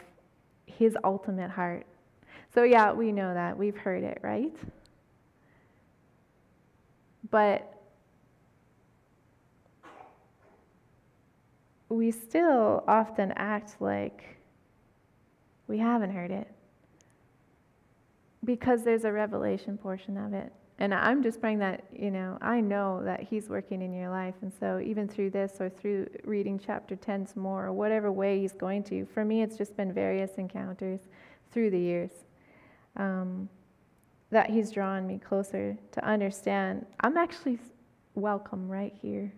his 0.66 0.96
ultimate 1.04 1.50
heart. 1.50 1.86
So, 2.52 2.64
yeah, 2.64 2.92
we 2.92 3.12
know 3.12 3.32
that. 3.32 3.56
We've 3.56 3.76
heard 3.76 4.02
it, 4.02 4.18
right? 4.22 4.52
But 7.30 7.72
we 11.88 12.10
still 12.10 12.82
often 12.88 13.32
act 13.36 13.76
like 13.78 14.36
we 15.68 15.78
haven't 15.78 16.10
heard 16.10 16.32
it 16.32 16.48
because 18.44 18.82
there's 18.82 19.04
a 19.04 19.12
revelation 19.12 19.78
portion 19.78 20.16
of 20.16 20.32
it. 20.32 20.52
And 20.82 20.92
I'm 20.92 21.22
just 21.22 21.40
praying 21.40 21.60
that, 21.60 21.84
you 21.96 22.10
know, 22.10 22.36
I 22.42 22.60
know 22.60 23.04
that 23.04 23.22
He's 23.22 23.48
working 23.48 23.82
in 23.82 23.92
your 23.92 24.10
life. 24.10 24.34
And 24.42 24.52
so, 24.58 24.80
even 24.84 25.06
through 25.06 25.30
this 25.30 25.60
or 25.60 25.68
through 25.68 26.08
reading 26.24 26.58
chapter 26.58 26.96
10 26.96 27.24
some 27.24 27.44
more, 27.44 27.66
or 27.66 27.72
whatever 27.72 28.10
way 28.10 28.40
He's 28.40 28.54
going 28.54 28.82
to, 28.84 29.06
for 29.06 29.24
me, 29.24 29.42
it's 29.42 29.56
just 29.56 29.76
been 29.76 29.92
various 29.92 30.32
encounters 30.38 31.02
through 31.52 31.70
the 31.70 31.78
years 31.78 32.10
um, 32.96 33.48
that 34.30 34.50
He's 34.50 34.72
drawn 34.72 35.06
me 35.06 35.20
closer 35.24 35.78
to 35.92 36.04
understand 36.04 36.84
I'm 36.98 37.16
actually 37.16 37.60
welcome 38.16 38.68
right 38.68 38.92
here, 39.00 39.32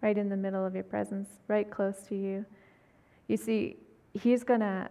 right 0.00 0.16
in 0.16 0.30
the 0.30 0.38
middle 0.38 0.64
of 0.64 0.74
your 0.74 0.84
presence, 0.84 1.28
right 1.48 1.70
close 1.70 2.00
to 2.08 2.16
you. 2.16 2.46
You 3.28 3.36
see, 3.36 3.76
He's 4.14 4.42
going 4.42 4.60
to 4.60 4.88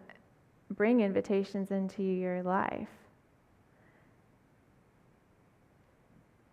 bring 0.70 1.02
invitations 1.02 1.72
into 1.72 2.04
your 2.04 2.44
life 2.44 3.01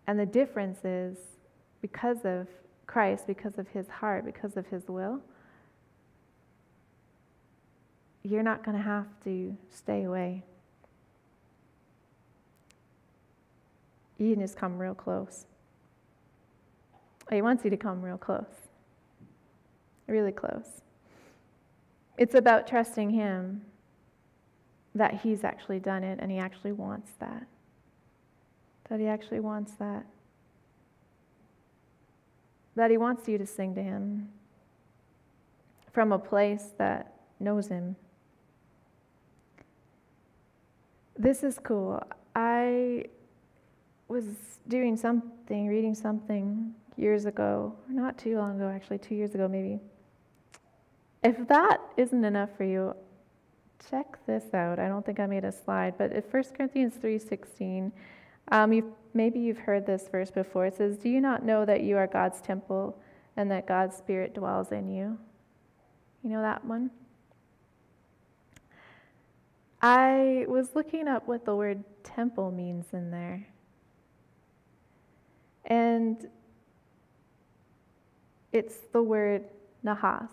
And 0.09 0.19
the 0.19 0.25
difference 0.25 0.83
is 0.83 1.17
because 1.83 2.25
of 2.25 2.47
Christ, 2.87 3.27
because 3.27 3.59
of 3.59 3.67
his 3.67 3.87
heart, 3.87 4.25
because 4.25 4.57
of 4.57 4.65
his 4.65 4.87
will, 4.87 5.21
you're 8.23 8.41
not 8.41 8.65
going 8.65 8.75
to 8.75 8.81
have 8.81 9.05
to 9.25 9.55
stay 9.69 10.05
away. 10.05 10.41
You 14.17 14.33
can 14.33 14.41
just 14.41 14.57
come 14.57 14.79
real 14.79 14.95
close. 14.95 15.45
He 17.29 17.43
wants 17.43 17.63
you 17.63 17.69
to 17.69 17.77
come 17.77 18.01
real 18.01 18.17
close, 18.17 18.49
really 20.07 20.31
close. 20.31 20.81
It's 22.17 22.33
about 22.33 22.65
trusting 22.65 23.11
Him 23.11 23.61
that 24.95 25.21
He's 25.21 25.43
actually 25.43 25.79
done 25.79 26.03
it 26.03 26.17
and 26.19 26.31
He 26.31 26.39
actually 26.39 26.71
wants 26.71 27.11
that. 27.19 27.45
That 28.89 28.99
He 28.99 29.07
actually 29.07 29.39
wants 29.39 29.73
that. 29.73 30.05
That 32.75 32.91
He 32.91 32.97
wants 32.97 33.27
you 33.27 33.37
to 33.37 33.45
sing 33.45 33.75
to 33.75 33.83
Him 33.83 34.29
from 35.91 36.11
a 36.11 36.19
place 36.19 36.71
that 36.77 37.13
knows 37.39 37.67
Him. 37.67 37.95
This 41.17 41.43
is 41.43 41.59
cool. 41.61 42.01
I 42.35 43.05
was 44.07 44.25
doing 44.67 44.95
something, 44.95 45.67
reading 45.67 45.93
something 45.93 46.73
years 46.95 47.25
ago, 47.25 47.75
not 47.87 48.17
too 48.17 48.37
long 48.37 48.55
ago, 48.55 48.69
actually, 48.69 48.97
two 48.97 49.15
years 49.15 49.35
ago 49.35 49.47
maybe. 49.47 49.79
If 51.23 51.47
that 51.47 51.81
isn't 51.97 52.23
enough 52.23 52.49
for 52.55 52.63
you, 52.63 52.95
check 53.89 54.17
this 54.25 54.53
out. 54.53 54.79
I 54.79 54.87
don't 54.87 55.05
think 55.05 55.19
I 55.19 55.25
made 55.25 55.43
a 55.43 55.51
slide, 55.51 55.97
but 55.97 56.11
in 56.11 56.21
1 56.21 56.43
Corinthians 56.55 56.93
3.16, 56.95 57.91
um, 58.51 58.73
you've, 58.73 58.91
maybe 59.13 59.39
you've 59.39 59.59
heard 59.59 59.85
this 59.85 60.07
verse 60.07 60.31
before. 60.31 60.65
It 60.65 60.75
says, 60.75 60.97
Do 60.97 61.09
you 61.09 61.21
not 61.21 61.43
know 61.43 61.65
that 61.65 61.81
you 61.81 61.97
are 61.97 62.07
God's 62.07 62.41
temple 62.41 62.97
and 63.37 63.49
that 63.51 63.67
God's 63.67 63.95
Spirit 63.95 64.33
dwells 64.33 64.71
in 64.71 64.87
you? 64.87 65.17
You 66.23 66.31
know 66.31 66.41
that 66.41 66.65
one? 66.65 66.91
I 69.81 70.45
was 70.47 70.75
looking 70.75 71.07
up 71.07 71.27
what 71.27 71.45
the 71.45 71.55
word 71.55 71.83
temple 72.03 72.51
means 72.51 72.87
in 72.91 73.11
there. 73.11 73.47
And 75.65 76.27
it's 78.51 78.75
the 78.91 79.01
word 79.01 79.45
naos, 79.83 80.29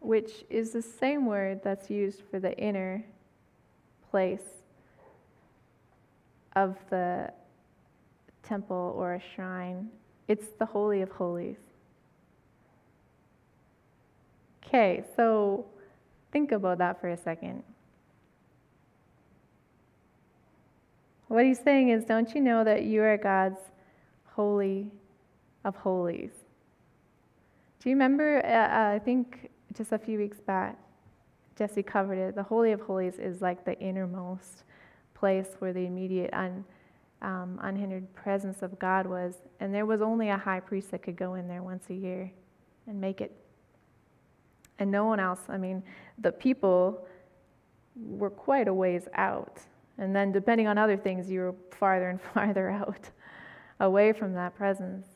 which 0.00 0.44
is 0.50 0.72
the 0.72 0.82
same 0.82 1.24
word 1.24 1.62
that's 1.62 1.88
used 1.88 2.22
for 2.30 2.38
the 2.38 2.58
inner 2.58 3.04
place 4.10 4.65
of 6.56 6.74
the 6.90 7.30
temple 8.42 8.94
or 8.96 9.14
a 9.14 9.20
shrine. 9.34 9.88
It's 10.26 10.46
the 10.58 10.66
Holy 10.66 11.02
of 11.02 11.10
Holies. 11.10 11.58
Okay, 14.64 15.04
so 15.14 15.66
think 16.32 16.50
about 16.50 16.78
that 16.78 17.00
for 17.00 17.10
a 17.10 17.16
second. 17.16 17.62
What 21.28 21.44
he's 21.44 21.60
saying 21.60 21.90
is, 21.90 22.04
don't 22.04 22.34
you 22.34 22.40
know 22.40 22.64
that 22.64 22.84
you 22.84 23.02
are 23.02 23.16
God's 23.16 23.58
holy 24.24 24.90
of 25.64 25.76
holies? 25.76 26.30
Do 27.80 27.90
you 27.90 27.96
remember? 27.96 28.44
Uh, 28.44 28.48
uh, 28.48 28.94
I 28.94 28.98
think 28.98 29.50
just 29.76 29.92
a 29.92 29.98
few 29.98 30.18
weeks 30.18 30.38
back, 30.40 30.78
Jesse 31.56 31.82
covered 31.82 32.18
it. 32.18 32.34
The 32.34 32.42
Holy 32.42 32.72
of 32.72 32.80
Holies 32.80 33.18
is 33.18 33.42
like 33.42 33.64
the 33.64 33.78
innermost 33.80 34.64
place 35.16 35.48
where 35.58 35.72
the 35.72 35.80
immediate, 35.80 36.30
un, 36.32 36.64
um, 37.22 37.58
unhindered 37.62 38.12
presence 38.14 38.62
of 38.62 38.78
God 38.78 39.06
was. 39.06 39.34
And 39.60 39.74
there 39.74 39.86
was 39.86 40.02
only 40.02 40.28
a 40.28 40.36
high 40.36 40.60
priest 40.60 40.90
that 40.90 41.02
could 41.02 41.16
go 41.16 41.34
in 41.34 41.48
there 41.48 41.62
once 41.62 41.84
a 41.90 41.94
year 41.94 42.30
and 42.86 43.00
make 43.00 43.20
it. 43.20 43.34
And 44.78 44.90
no 44.90 45.06
one 45.06 45.18
else. 45.18 45.40
I 45.48 45.56
mean, 45.56 45.82
the 46.18 46.32
people 46.32 47.06
were 47.96 48.30
quite 48.30 48.68
a 48.68 48.74
ways 48.74 49.08
out. 49.14 49.60
And 49.98 50.14
then, 50.14 50.30
depending 50.30 50.66
on 50.66 50.76
other 50.76 50.98
things, 50.98 51.30
you 51.30 51.40
were 51.40 51.54
farther 51.70 52.10
and 52.10 52.20
farther 52.34 52.68
out, 52.68 53.10
away 53.80 54.12
from 54.12 54.34
that 54.34 54.54
presence. 54.54 55.06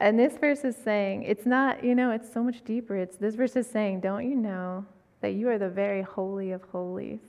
And 0.00 0.18
this 0.18 0.38
verse 0.38 0.64
is 0.64 0.76
saying, 0.76 1.24
it's 1.24 1.44
not, 1.46 1.84
you 1.84 1.94
know, 1.94 2.10
it's 2.10 2.32
so 2.32 2.42
much 2.42 2.64
deeper. 2.64 2.96
It's 2.96 3.16
this 3.16 3.34
verse 3.34 3.56
is 3.56 3.66
saying, 3.66 4.00
don't 4.00 4.28
you 4.28 4.34
know 4.34 4.86
that 5.20 5.34
you 5.34 5.48
are 5.50 5.58
the 5.58 5.68
very 5.68 6.02
holy 6.02 6.52
of 6.52 6.62
holies 6.62 7.20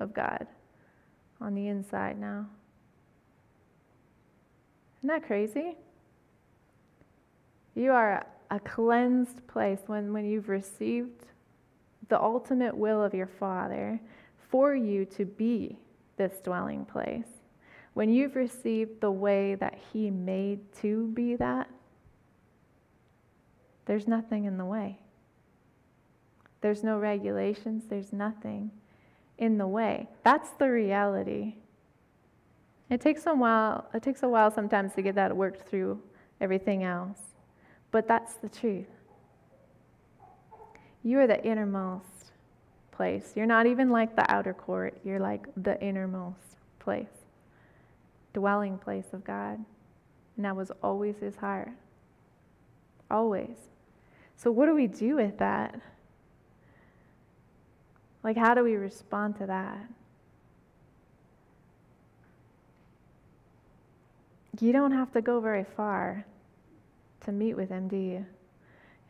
of 0.00 0.12
God 0.12 0.46
on 1.40 1.54
the 1.54 1.68
inside 1.68 2.18
now? 2.18 2.46
Isn't 4.98 5.08
that 5.08 5.22
crazy? 5.22 5.76
You 7.74 7.92
are 7.92 8.26
a 8.50 8.60
cleansed 8.60 9.46
place 9.46 9.80
when, 9.86 10.12
when 10.12 10.26
you've 10.26 10.48
received 10.48 11.24
the 12.08 12.20
ultimate 12.20 12.76
will 12.76 13.02
of 13.02 13.14
your 13.14 13.26
Father 13.26 14.00
for 14.50 14.74
you 14.74 15.04
to 15.06 15.24
be 15.24 15.78
this 16.16 16.34
dwelling 16.42 16.84
place. 16.84 17.28
When 17.94 18.10
you've 18.10 18.36
received 18.36 19.00
the 19.00 19.10
way 19.10 19.54
that 19.54 19.78
He 19.92 20.10
made 20.10 20.60
to 20.82 21.06
be 21.08 21.36
that, 21.36 21.68
there's 23.86 24.06
nothing 24.06 24.44
in 24.44 24.58
the 24.58 24.64
way. 24.64 24.98
There's 26.60 26.84
no 26.84 26.98
regulations, 26.98 27.84
there's 27.88 28.12
nothing 28.12 28.70
in 29.40 29.58
the 29.58 29.66
way. 29.66 30.06
That's 30.22 30.50
the 30.50 30.70
reality. 30.70 31.54
It 32.90 33.00
takes 33.00 33.26
a 33.26 33.34
while, 33.34 33.86
it 33.92 34.02
takes 34.02 34.22
a 34.22 34.28
while 34.28 34.50
sometimes 34.50 34.94
to 34.94 35.02
get 35.02 35.14
that 35.16 35.36
worked 35.36 35.68
through 35.68 36.00
everything 36.40 36.84
else. 36.84 37.18
But 37.90 38.06
that's 38.06 38.34
the 38.34 38.48
truth. 38.48 38.86
You 41.02 41.18
are 41.20 41.26
the 41.26 41.42
innermost 41.44 42.32
place. 42.92 43.32
You're 43.34 43.46
not 43.46 43.66
even 43.66 43.88
like 43.90 44.14
the 44.14 44.30
outer 44.30 44.52
court, 44.52 45.00
you're 45.04 45.18
like 45.18 45.46
the 45.56 45.80
innermost 45.82 46.58
place, 46.78 47.24
dwelling 48.34 48.76
place 48.76 49.06
of 49.12 49.24
God. 49.24 49.58
And 50.36 50.44
that 50.44 50.54
was 50.54 50.70
always 50.82 51.16
his 51.18 51.36
heart. 51.36 51.70
Always. 53.10 53.56
So, 54.36 54.50
what 54.50 54.66
do 54.66 54.74
we 54.74 54.86
do 54.86 55.16
with 55.16 55.38
that? 55.38 55.80
Like, 58.22 58.36
how 58.36 58.54
do 58.54 58.62
we 58.62 58.74
respond 58.74 59.38
to 59.38 59.46
that? 59.46 59.78
You 64.60 64.72
don't 64.72 64.92
have 64.92 65.10
to 65.12 65.22
go 65.22 65.40
very 65.40 65.64
far 65.76 66.24
to 67.22 67.32
meet 67.32 67.54
with 67.54 67.70
him, 67.70 67.88
do 67.88 67.96
you? 67.96 68.26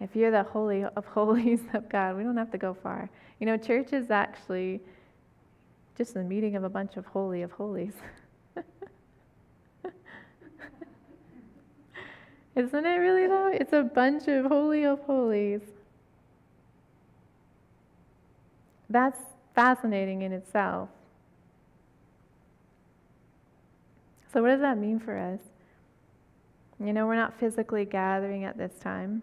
If 0.01 0.15
you're 0.15 0.31
the 0.31 0.45
holy 0.45 0.85
of 0.97 1.05
holies 1.07 1.63
of 1.75 1.89
God, 1.89 2.17
we 2.17 2.23
don't 2.23 2.37
have 2.37 2.53
to 2.53 2.59
go 2.59 2.75
far. 2.75 3.11
You 3.41 3.47
know, 3.47 3.57
church 3.57 3.93
is 3.93 4.11
actually 4.11 4.81
just 5.97 6.15
the 6.15 6.23
meeting 6.23 6.57
of 6.57 6.65
a 6.65 6.69
bunch 6.69 6.97
of 6.97 7.05
holy 7.07 7.43
of 7.43 7.51
holies. 7.53 7.95
Isn't 12.57 12.87
it 12.87 12.97
really 12.97 13.27
though? 13.27 13.49
It's 13.49 13.73
a 13.73 13.83
bunch 13.83 14.29
of 14.29 14.47
holy 14.47 14.85
of 14.85 15.01
holies. 15.01 15.63
That's 18.91 19.21
fascinating 19.55 20.23
in 20.23 20.33
itself. 20.33 20.89
So, 24.33 24.43
what 24.43 24.49
does 24.49 24.61
that 24.61 24.79
mean 24.79 24.99
for 24.99 25.17
us? 25.17 25.41
You 26.85 26.93
know, 26.93 27.07
we're 27.07 27.15
not 27.15 27.39
physically 27.39 27.85
gathering 27.85 28.45
at 28.45 28.59
this 28.59 28.73
time. 28.81 29.23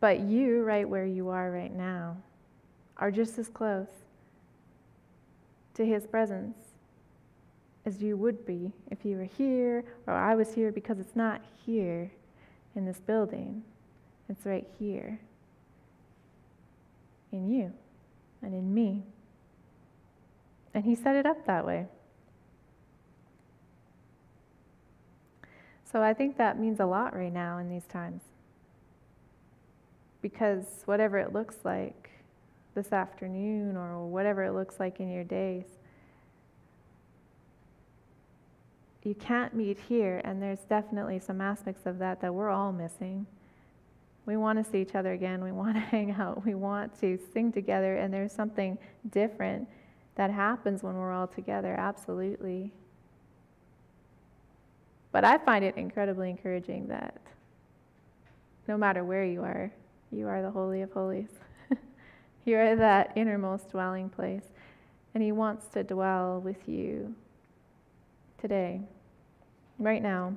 But 0.00 0.20
you, 0.20 0.62
right 0.62 0.88
where 0.88 1.06
you 1.06 1.28
are 1.30 1.50
right 1.50 1.74
now, 1.74 2.16
are 2.96 3.10
just 3.10 3.38
as 3.38 3.48
close 3.48 3.88
to 5.74 5.84
His 5.84 6.06
presence 6.06 6.56
as 7.84 8.02
you 8.02 8.16
would 8.16 8.44
be 8.46 8.70
if 8.90 9.04
you 9.04 9.16
were 9.16 9.24
here 9.24 9.84
or 10.06 10.14
I 10.14 10.34
was 10.34 10.52
here 10.54 10.70
because 10.70 10.98
it's 10.98 11.16
not 11.16 11.40
here 11.64 12.10
in 12.76 12.84
this 12.84 13.00
building, 13.00 13.62
it's 14.28 14.44
right 14.44 14.66
here 14.78 15.18
in 17.32 17.48
you 17.50 17.72
and 18.42 18.54
in 18.54 18.72
me. 18.72 19.04
And 20.74 20.84
He 20.84 20.94
set 20.94 21.16
it 21.16 21.26
up 21.26 21.46
that 21.46 21.66
way. 21.66 21.86
So 25.90 26.02
I 26.02 26.12
think 26.12 26.36
that 26.36 26.58
means 26.58 26.80
a 26.80 26.86
lot 26.86 27.16
right 27.16 27.32
now 27.32 27.58
in 27.58 27.70
these 27.70 27.86
times 27.86 28.22
because 30.20 30.82
whatever 30.84 31.18
it 31.18 31.32
looks 31.32 31.56
like 31.64 32.10
this 32.74 32.92
afternoon 32.92 33.76
or 33.76 34.06
whatever 34.06 34.44
it 34.44 34.52
looks 34.52 34.78
like 34.78 35.00
in 35.00 35.10
your 35.10 35.24
days, 35.24 35.64
you 39.04 39.14
can't 39.14 39.54
meet 39.54 39.78
here, 39.88 40.20
and 40.22 40.42
there's 40.42 40.60
definitely 40.68 41.18
some 41.18 41.40
aspects 41.40 41.86
of 41.86 41.98
that 41.98 42.20
that 42.20 42.34
we're 42.34 42.50
all 42.50 42.72
missing. 42.72 43.26
We 44.28 44.36
want 44.36 44.62
to 44.62 44.70
see 44.70 44.82
each 44.82 44.94
other 44.94 45.14
again. 45.14 45.42
We 45.42 45.52
want 45.52 45.76
to 45.76 45.80
hang 45.96 46.10
out. 46.10 46.44
We 46.44 46.54
want 46.54 47.00
to 47.00 47.18
sing 47.32 47.50
together, 47.50 47.96
and 47.96 48.12
there's 48.12 48.30
something 48.30 48.76
different 49.08 49.66
that 50.16 50.30
happens 50.30 50.82
when 50.82 50.96
we're 50.96 51.14
all 51.14 51.26
together, 51.26 51.74
absolutely. 51.78 52.70
But 55.12 55.24
I 55.24 55.38
find 55.38 55.64
it 55.64 55.78
incredibly 55.78 56.28
encouraging 56.28 56.88
that 56.88 57.16
no 58.68 58.76
matter 58.76 59.02
where 59.02 59.24
you 59.24 59.42
are, 59.44 59.72
You 60.12 60.28
are 60.28 60.42
the 60.42 60.50
Holy 60.50 60.82
of 60.82 60.92
Holies. 60.92 61.30
you 62.44 62.58
are 62.58 62.76
that 62.76 63.12
innermost 63.16 63.70
dwelling 63.70 64.10
place. 64.10 64.44
And 65.14 65.22
He 65.22 65.32
wants 65.32 65.68
to 65.68 65.82
dwell 65.82 66.42
with 66.42 66.68
you 66.68 67.14
today, 68.38 68.82
right 69.78 70.02
now. 70.02 70.34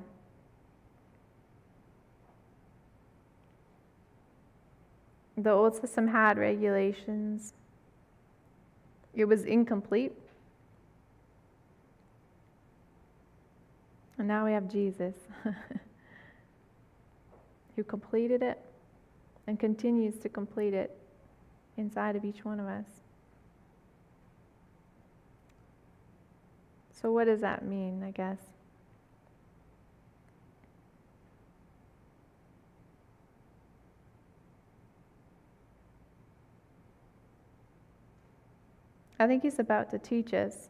The 5.36 5.50
Old 5.50 5.74
System 5.74 6.08
had 6.08 6.38
regulations, 6.38 7.54
it 9.14 9.24
was 9.24 9.44
incomplete. 9.44 10.12
And 14.18 14.28
now 14.28 14.44
we 14.44 14.52
have 14.52 14.68
Jesus 14.68 15.14
who 17.76 17.82
completed 17.82 18.42
it 18.42 18.60
and 19.46 19.58
continues 19.58 20.18
to 20.18 20.28
complete 20.28 20.74
it 20.74 20.96
inside 21.76 22.14
of 22.14 22.24
each 22.24 22.44
one 22.44 22.60
of 22.60 22.66
us. 22.66 22.84
So, 27.00 27.10
what 27.10 27.24
does 27.24 27.40
that 27.40 27.64
mean, 27.64 28.04
I 28.04 28.12
guess? 28.12 28.51
I 39.22 39.28
think 39.28 39.44
he's 39.44 39.60
about 39.60 39.88
to 39.92 40.00
teach 40.00 40.34
us 40.34 40.68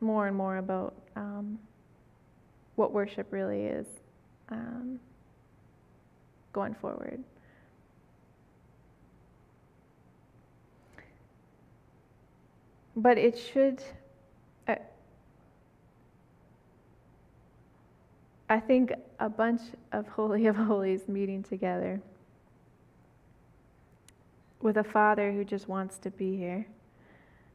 more 0.00 0.26
and 0.26 0.34
more 0.34 0.56
about 0.56 0.94
um, 1.16 1.58
what 2.76 2.94
worship 2.94 3.26
really 3.30 3.64
is 3.64 3.86
um, 4.48 4.98
going 6.54 6.72
forward. 6.72 7.22
But 12.96 13.18
it 13.18 13.38
should, 13.38 13.82
uh, 14.66 14.76
I 18.48 18.60
think, 18.60 18.94
a 19.18 19.28
bunch 19.28 19.60
of 19.92 20.08
Holy 20.16 20.46
of 20.46 20.56
Holies 20.56 21.06
meeting 21.06 21.42
together 21.42 22.00
with 24.62 24.78
a 24.78 24.84
Father 24.84 25.32
who 25.32 25.44
just 25.44 25.68
wants 25.68 25.98
to 25.98 26.10
be 26.10 26.34
here 26.34 26.64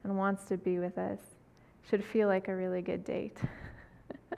and 0.05 0.17
wants 0.17 0.45
to 0.45 0.55
be 0.55 0.79
with 0.79 0.97
us 0.97 1.19
should 1.89 2.03
feel 2.03 2.27
like 2.27 2.47
a 2.47 2.55
really 2.55 2.81
good 2.81 3.03
date. 3.03 3.37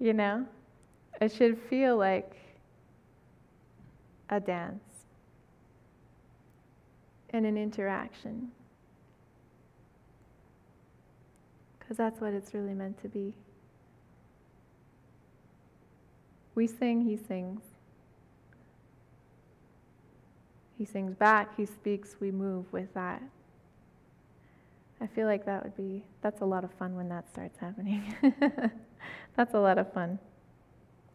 you 0.00 0.12
know? 0.12 0.46
It 1.20 1.32
should 1.32 1.58
feel 1.68 1.96
like 1.96 2.36
a 4.30 4.38
dance 4.38 4.82
and 7.30 7.44
an 7.44 7.56
interaction. 7.56 8.52
Because 11.78 11.96
that's 11.96 12.20
what 12.20 12.32
it's 12.32 12.54
really 12.54 12.74
meant 12.74 13.00
to 13.02 13.08
be. 13.08 13.32
We 16.54 16.66
sing, 16.68 17.02
he 17.02 17.16
sings. 17.16 17.62
He 20.76 20.84
sings 20.84 21.14
back, 21.14 21.56
he 21.56 21.64
speaks, 21.64 22.16
we 22.20 22.30
move 22.30 22.70
with 22.72 22.92
that. 22.94 23.22
I 25.00 25.06
feel 25.06 25.26
like 25.26 25.44
that 25.46 25.62
would 25.62 25.76
be, 25.76 26.04
that's 26.22 26.40
a 26.40 26.44
lot 26.44 26.64
of 26.64 26.72
fun 26.72 26.96
when 26.96 27.08
that 27.08 27.28
starts 27.30 27.58
happening. 27.58 28.14
that's 29.36 29.54
a 29.54 29.58
lot 29.58 29.78
of 29.78 29.92
fun. 29.92 30.18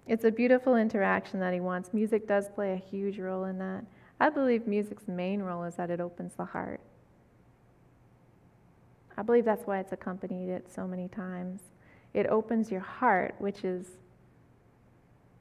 It's 0.08 0.24
a 0.24 0.32
beautiful 0.32 0.76
interaction 0.76 1.40
that 1.40 1.54
he 1.54 1.60
wants. 1.60 1.94
Music 1.94 2.28
does 2.28 2.50
play 2.50 2.74
a 2.74 2.76
huge 2.76 3.20
role 3.20 3.46
in 3.46 3.60
that. 3.60 3.84
I 4.20 4.30
believe 4.30 4.68
music's 4.68 5.08
main 5.08 5.42
role 5.42 5.64
is 5.64 5.76
that 5.76 5.90
it 5.90 6.00
opens 6.00 6.34
the 6.36 6.46
heart. 6.46 6.82
I 9.18 9.24
believe 9.24 9.46
that's 9.46 9.68
why 9.68 9.80
it's 9.80 9.92
accompanied 9.92 10.50
it 10.50 10.72
so 10.74 10.88
many 10.88 11.08
times. 11.08 11.62
It 12.14 12.28
opens 12.28 12.72
your 12.72 12.82
heart, 12.82 13.36
which 13.40 13.64
is 13.64 13.86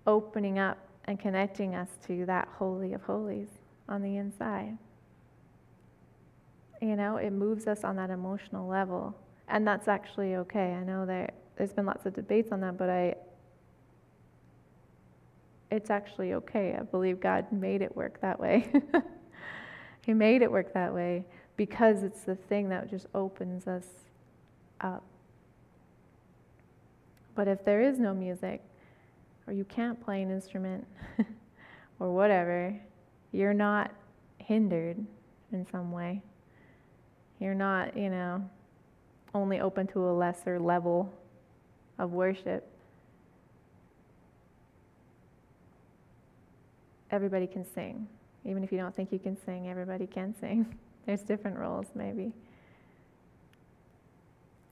opening 0.06 0.58
up 0.58 0.78
and 1.04 1.18
connecting 1.18 1.74
us 1.74 1.88
to 2.06 2.26
that 2.26 2.48
Holy 2.58 2.92
of 2.92 3.02
Holies 3.02 3.59
on 3.90 4.02
the 4.02 4.16
inside. 4.16 4.78
You 6.80 6.96
know, 6.96 7.16
it 7.16 7.30
moves 7.32 7.66
us 7.66 7.84
on 7.84 7.96
that 7.96 8.08
emotional 8.10 8.66
level. 8.66 9.14
And 9.48 9.66
that's 9.66 9.88
actually 9.88 10.36
okay. 10.36 10.72
I 10.72 10.84
know 10.84 11.04
that 11.06 11.34
there's 11.56 11.72
been 11.72 11.84
lots 11.84 12.06
of 12.06 12.14
debates 12.14 12.52
on 12.52 12.60
that, 12.60 12.78
but 12.78 12.88
I 12.88 13.16
it's 15.70 15.90
actually 15.90 16.32
okay. 16.34 16.76
I 16.78 16.82
believe 16.82 17.20
God 17.20 17.50
made 17.52 17.80
it 17.82 17.94
work 17.94 18.20
that 18.22 18.40
way. 18.40 18.72
he 20.04 20.14
made 20.14 20.42
it 20.42 20.50
work 20.50 20.74
that 20.74 20.92
way 20.92 21.24
because 21.56 22.02
it's 22.02 22.22
the 22.22 22.34
thing 22.34 22.68
that 22.70 22.90
just 22.90 23.06
opens 23.14 23.66
us 23.66 23.86
up. 24.80 25.04
But 27.34 27.46
if 27.46 27.64
there 27.64 27.82
is 27.82 27.98
no 27.98 28.12
music, 28.12 28.62
or 29.46 29.52
you 29.52 29.64
can't 29.64 30.02
play 30.02 30.22
an 30.22 30.30
instrument, 30.30 30.86
or 32.00 32.12
whatever, 32.12 32.74
you're 33.32 33.54
not 33.54 33.90
hindered 34.38 34.98
in 35.52 35.66
some 35.70 35.92
way. 35.92 36.22
You're 37.38 37.54
not, 37.54 37.96
you 37.96 38.10
know, 38.10 38.48
only 39.34 39.60
open 39.60 39.86
to 39.88 40.08
a 40.08 40.12
lesser 40.12 40.58
level 40.58 41.12
of 41.98 42.12
worship. 42.12 42.66
Everybody 47.10 47.46
can 47.46 47.64
sing. 47.64 48.06
Even 48.44 48.64
if 48.64 48.72
you 48.72 48.78
don't 48.78 48.94
think 48.94 49.12
you 49.12 49.18
can 49.18 49.36
sing, 49.44 49.68
everybody 49.68 50.06
can 50.06 50.34
sing. 50.40 50.78
There's 51.06 51.22
different 51.22 51.58
roles, 51.58 51.86
maybe. 51.94 52.32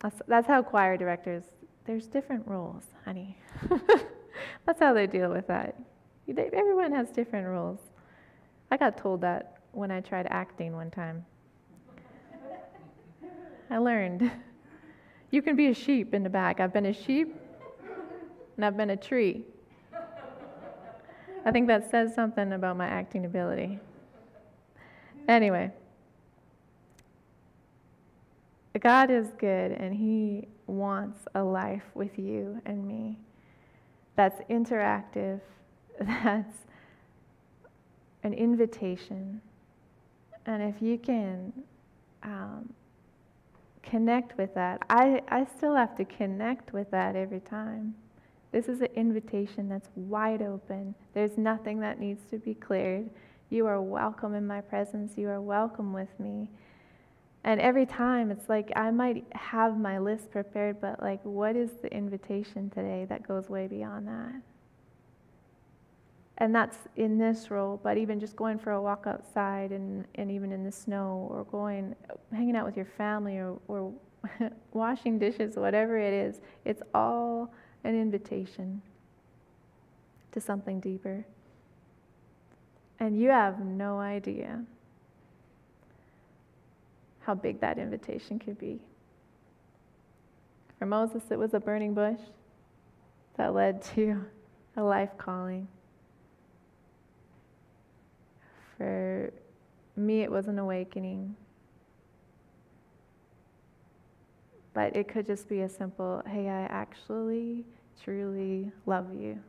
That's, 0.00 0.20
that's 0.28 0.46
how 0.46 0.62
choir 0.62 0.96
directors, 0.96 1.42
there's 1.84 2.06
different 2.06 2.46
roles, 2.46 2.84
honey. 3.04 3.36
that's 4.66 4.78
how 4.78 4.92
they 4.92 5.08
deal 5.08 5.30
with 5.30 5.48
that. 5.48 5.74
Everyone 6.28 6.92
has 6.92 7.10
different 7.10 7.48
roles. 7.48 7.80
I 8.70 8.76
got 8.76 8.96
told 8.96 9.20
that 9.22 9.58
when 9.72 9.90
I 9.90 10.00
tried 10.00 10.26
acting 10.30 10.74
one 10.74 10.90
time. 10.90 11.24
I 13.70 13.78
learned. 13.78 14.30
You 15.30 15.42
can 15.42 15.56
be 15.56 15.66
a 15.66 15.74
sheep 15.74 16.14
in 16.14 16.22
the 16.22 16.30
back. 16.30 16.58
I've 16.58 16.72
been 16.72 16.86
a 16.86 16.92
sheep 16.92 17.34
and 18.56 18.64
I've 18.64 18.76
been 18.76 18.90
a 18.90 18.96
tree. 18.96 19.44
I 21.44 21.52
think 21.52 21.66
that 21.68 21.90
says 21.90 22.14
something 22.14 22.52
about 22.52 22.76
my 22.76 22.86
acting 22.86 23.24
ability. 23.24 23.78
Anyway, 25.28 25.70
God 28.80 29.10
is 29.10 29.28
good 29.38 29.72
and 29.72 29.94
He 29.94 30.48
wants 30.66 31.20
a 31.34 31.42
life 31.42 31.84
with 31.94 32.18
you 32.18 32.60
and 32.64 32.86
me 32.86 33.18
that's 34.16 34.40
interactive, 34.50 35.40
that's 36.00 36.66
an 38.28 38.34
invitation. 38.34 39.40
And 40.44 40.62
if 40.62 40.82
you 40.82 40.98
can 40.98 41.50
um, 42.22 42.68
connect 43.82 44.36
with 44.36 44.54
that, 44.54 44.82
I, 44.90 45.22
I 45.28 45.46
still 45.56 45.74
have 45.74 45.96
to 45.96 46.04
connect 46.04 46.74
with 46.74 46.90
that 46.90 47.16
every 47.16 47.40
time. 47.40 47.94
This 48.52 48.68
is 48.68 48.82
an 48.82 48.88
invitation 48.94 49.70
that's 49.70 49.88
wide 49.96 50.42
open. 50.42 50.94
There's 51.14 51.38
nothing 51.38 51.80
that 51.80 51.98
needs 51.98 52.22
to 52.30 52.36
be 52.38 52.52
cleared. 52.52 53.08
You 53.48 53.66
are 53.66 53.80
welcome 53.80 54.34
in 54.34 54.46
my 54.46 54.60
presence. 54.60 55.16
You 55.16 55.30
are 55.30 55.40
welcome 55.40 55.94
with 55.94 56.20
me. 56.20 56.48
And 57.44 57.62
every 57.62 57.86
time 57.86 58.30
it's 58.30 58.50
like 58.50 58.70
I 58.76 58.90
might 58.90 59.24
have 59.32 59.78
my 59.78 59.98
list 59.98 60.30
prepared, 60.30 60.82
but 60.82 61.00
like, 61.00 61.20
what 61.22 61.56
is 61.56 61.70
the 61.80 61.90
invitation 61.94 62.68
today 62.68 63.06
that 63.08 63.26
goes 63.26 63.48
way 63.48 63.68
beyond 63.68 64.06
that? 64.08 64.42
And 66.38 66.54
that's 66.54 66.78
in 66.96 67.18
this 67.18 67.50
role, 67.50 67.80
but 67.82 67.98
even 67.98 68.20
just 68.20 68.36
going 68.36 68.58
for 68.58 68.72
a 68.72 68.80
walk 68.80 69.04
outside 69.06 69.72
and, 69.72 70.06
and 70.14 70.30
even 70.30 70.52
in 70.52 70.62
the 70.64 70.70
snow 70.70 71.28
or 71.30 71.44
going, 71.44 71.96
hanging 72.32 72.54
out 72.54 72.64
with 72.64 72.76
your 72.76 72.86
family 72.86 73.38
or, 73.38 73.58
or 73.66 73.92
washing 74.72 75.18
dishes, 75.18 75.56
whatever 75.56 75.98
it 75.98 76.14
is, 76.14 76.40
it's 76.64 76.82
all 76.94 77.52
an 77.82 78.00
invitation 78.00 78.80
to 80.30 80.40
something 80.40 80.78
deeper. 80.78 81.26
And 83.00 83.20
you 83.20 83.30
have 83.30 83.58
no 83.60 83.98
idea 83.98 84.62
how 87.20 87.34
big 87.34 87.60
that 87.60 87.78
invitation 87.78 88.38
could 88.38 88.58
be. 88.58 88.78
For 90.78 90.86
Moses, 90.86 91.24
it 91.30 91.38
was 91.38 91.54
a 91.54 91.60
burning 91.60 91.94
bush 91.94 92.20
that 93.36 93.54
led 93.54 93.82
to 93.94 94.24
a 94.76 94.82
life 94.82 95.10
calling. 95.18 95.66
For 98.78 99.32
me, 99.96 100.22
it 100.22 100.30
was 100.30 100.48
an 100.48 100.58
awakening. 100.58 101.36
But 104.72 104.96
it 104.96 105.08
could 105.08 105.26
just 105.26 105.48
be 105.48 105.60
a 105.60 105.68
simple, 105.68 106.22
hey, 106.26 106.48
I 106.48 106.62
actually 106.62 107.66
truly 108.02 108.70
love 108.86 109.12
you. 109.12 109.40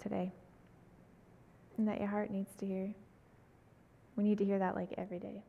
today 0.00 0.32
and 1.76 1.86
that 1.86 1.98
your 1.98 2.08
heart 2.08 2.30
needs 2.30 2.50
to 2.58 2.66
hear. 2.66 2.92
We 4.16 4.24
need 4.24 4.38
to 4.38 4.44
hear 4.44 4.58
that 4.58 4.74
like 4.74 4.90
every 4.98 5.18
day. 5.18 5.42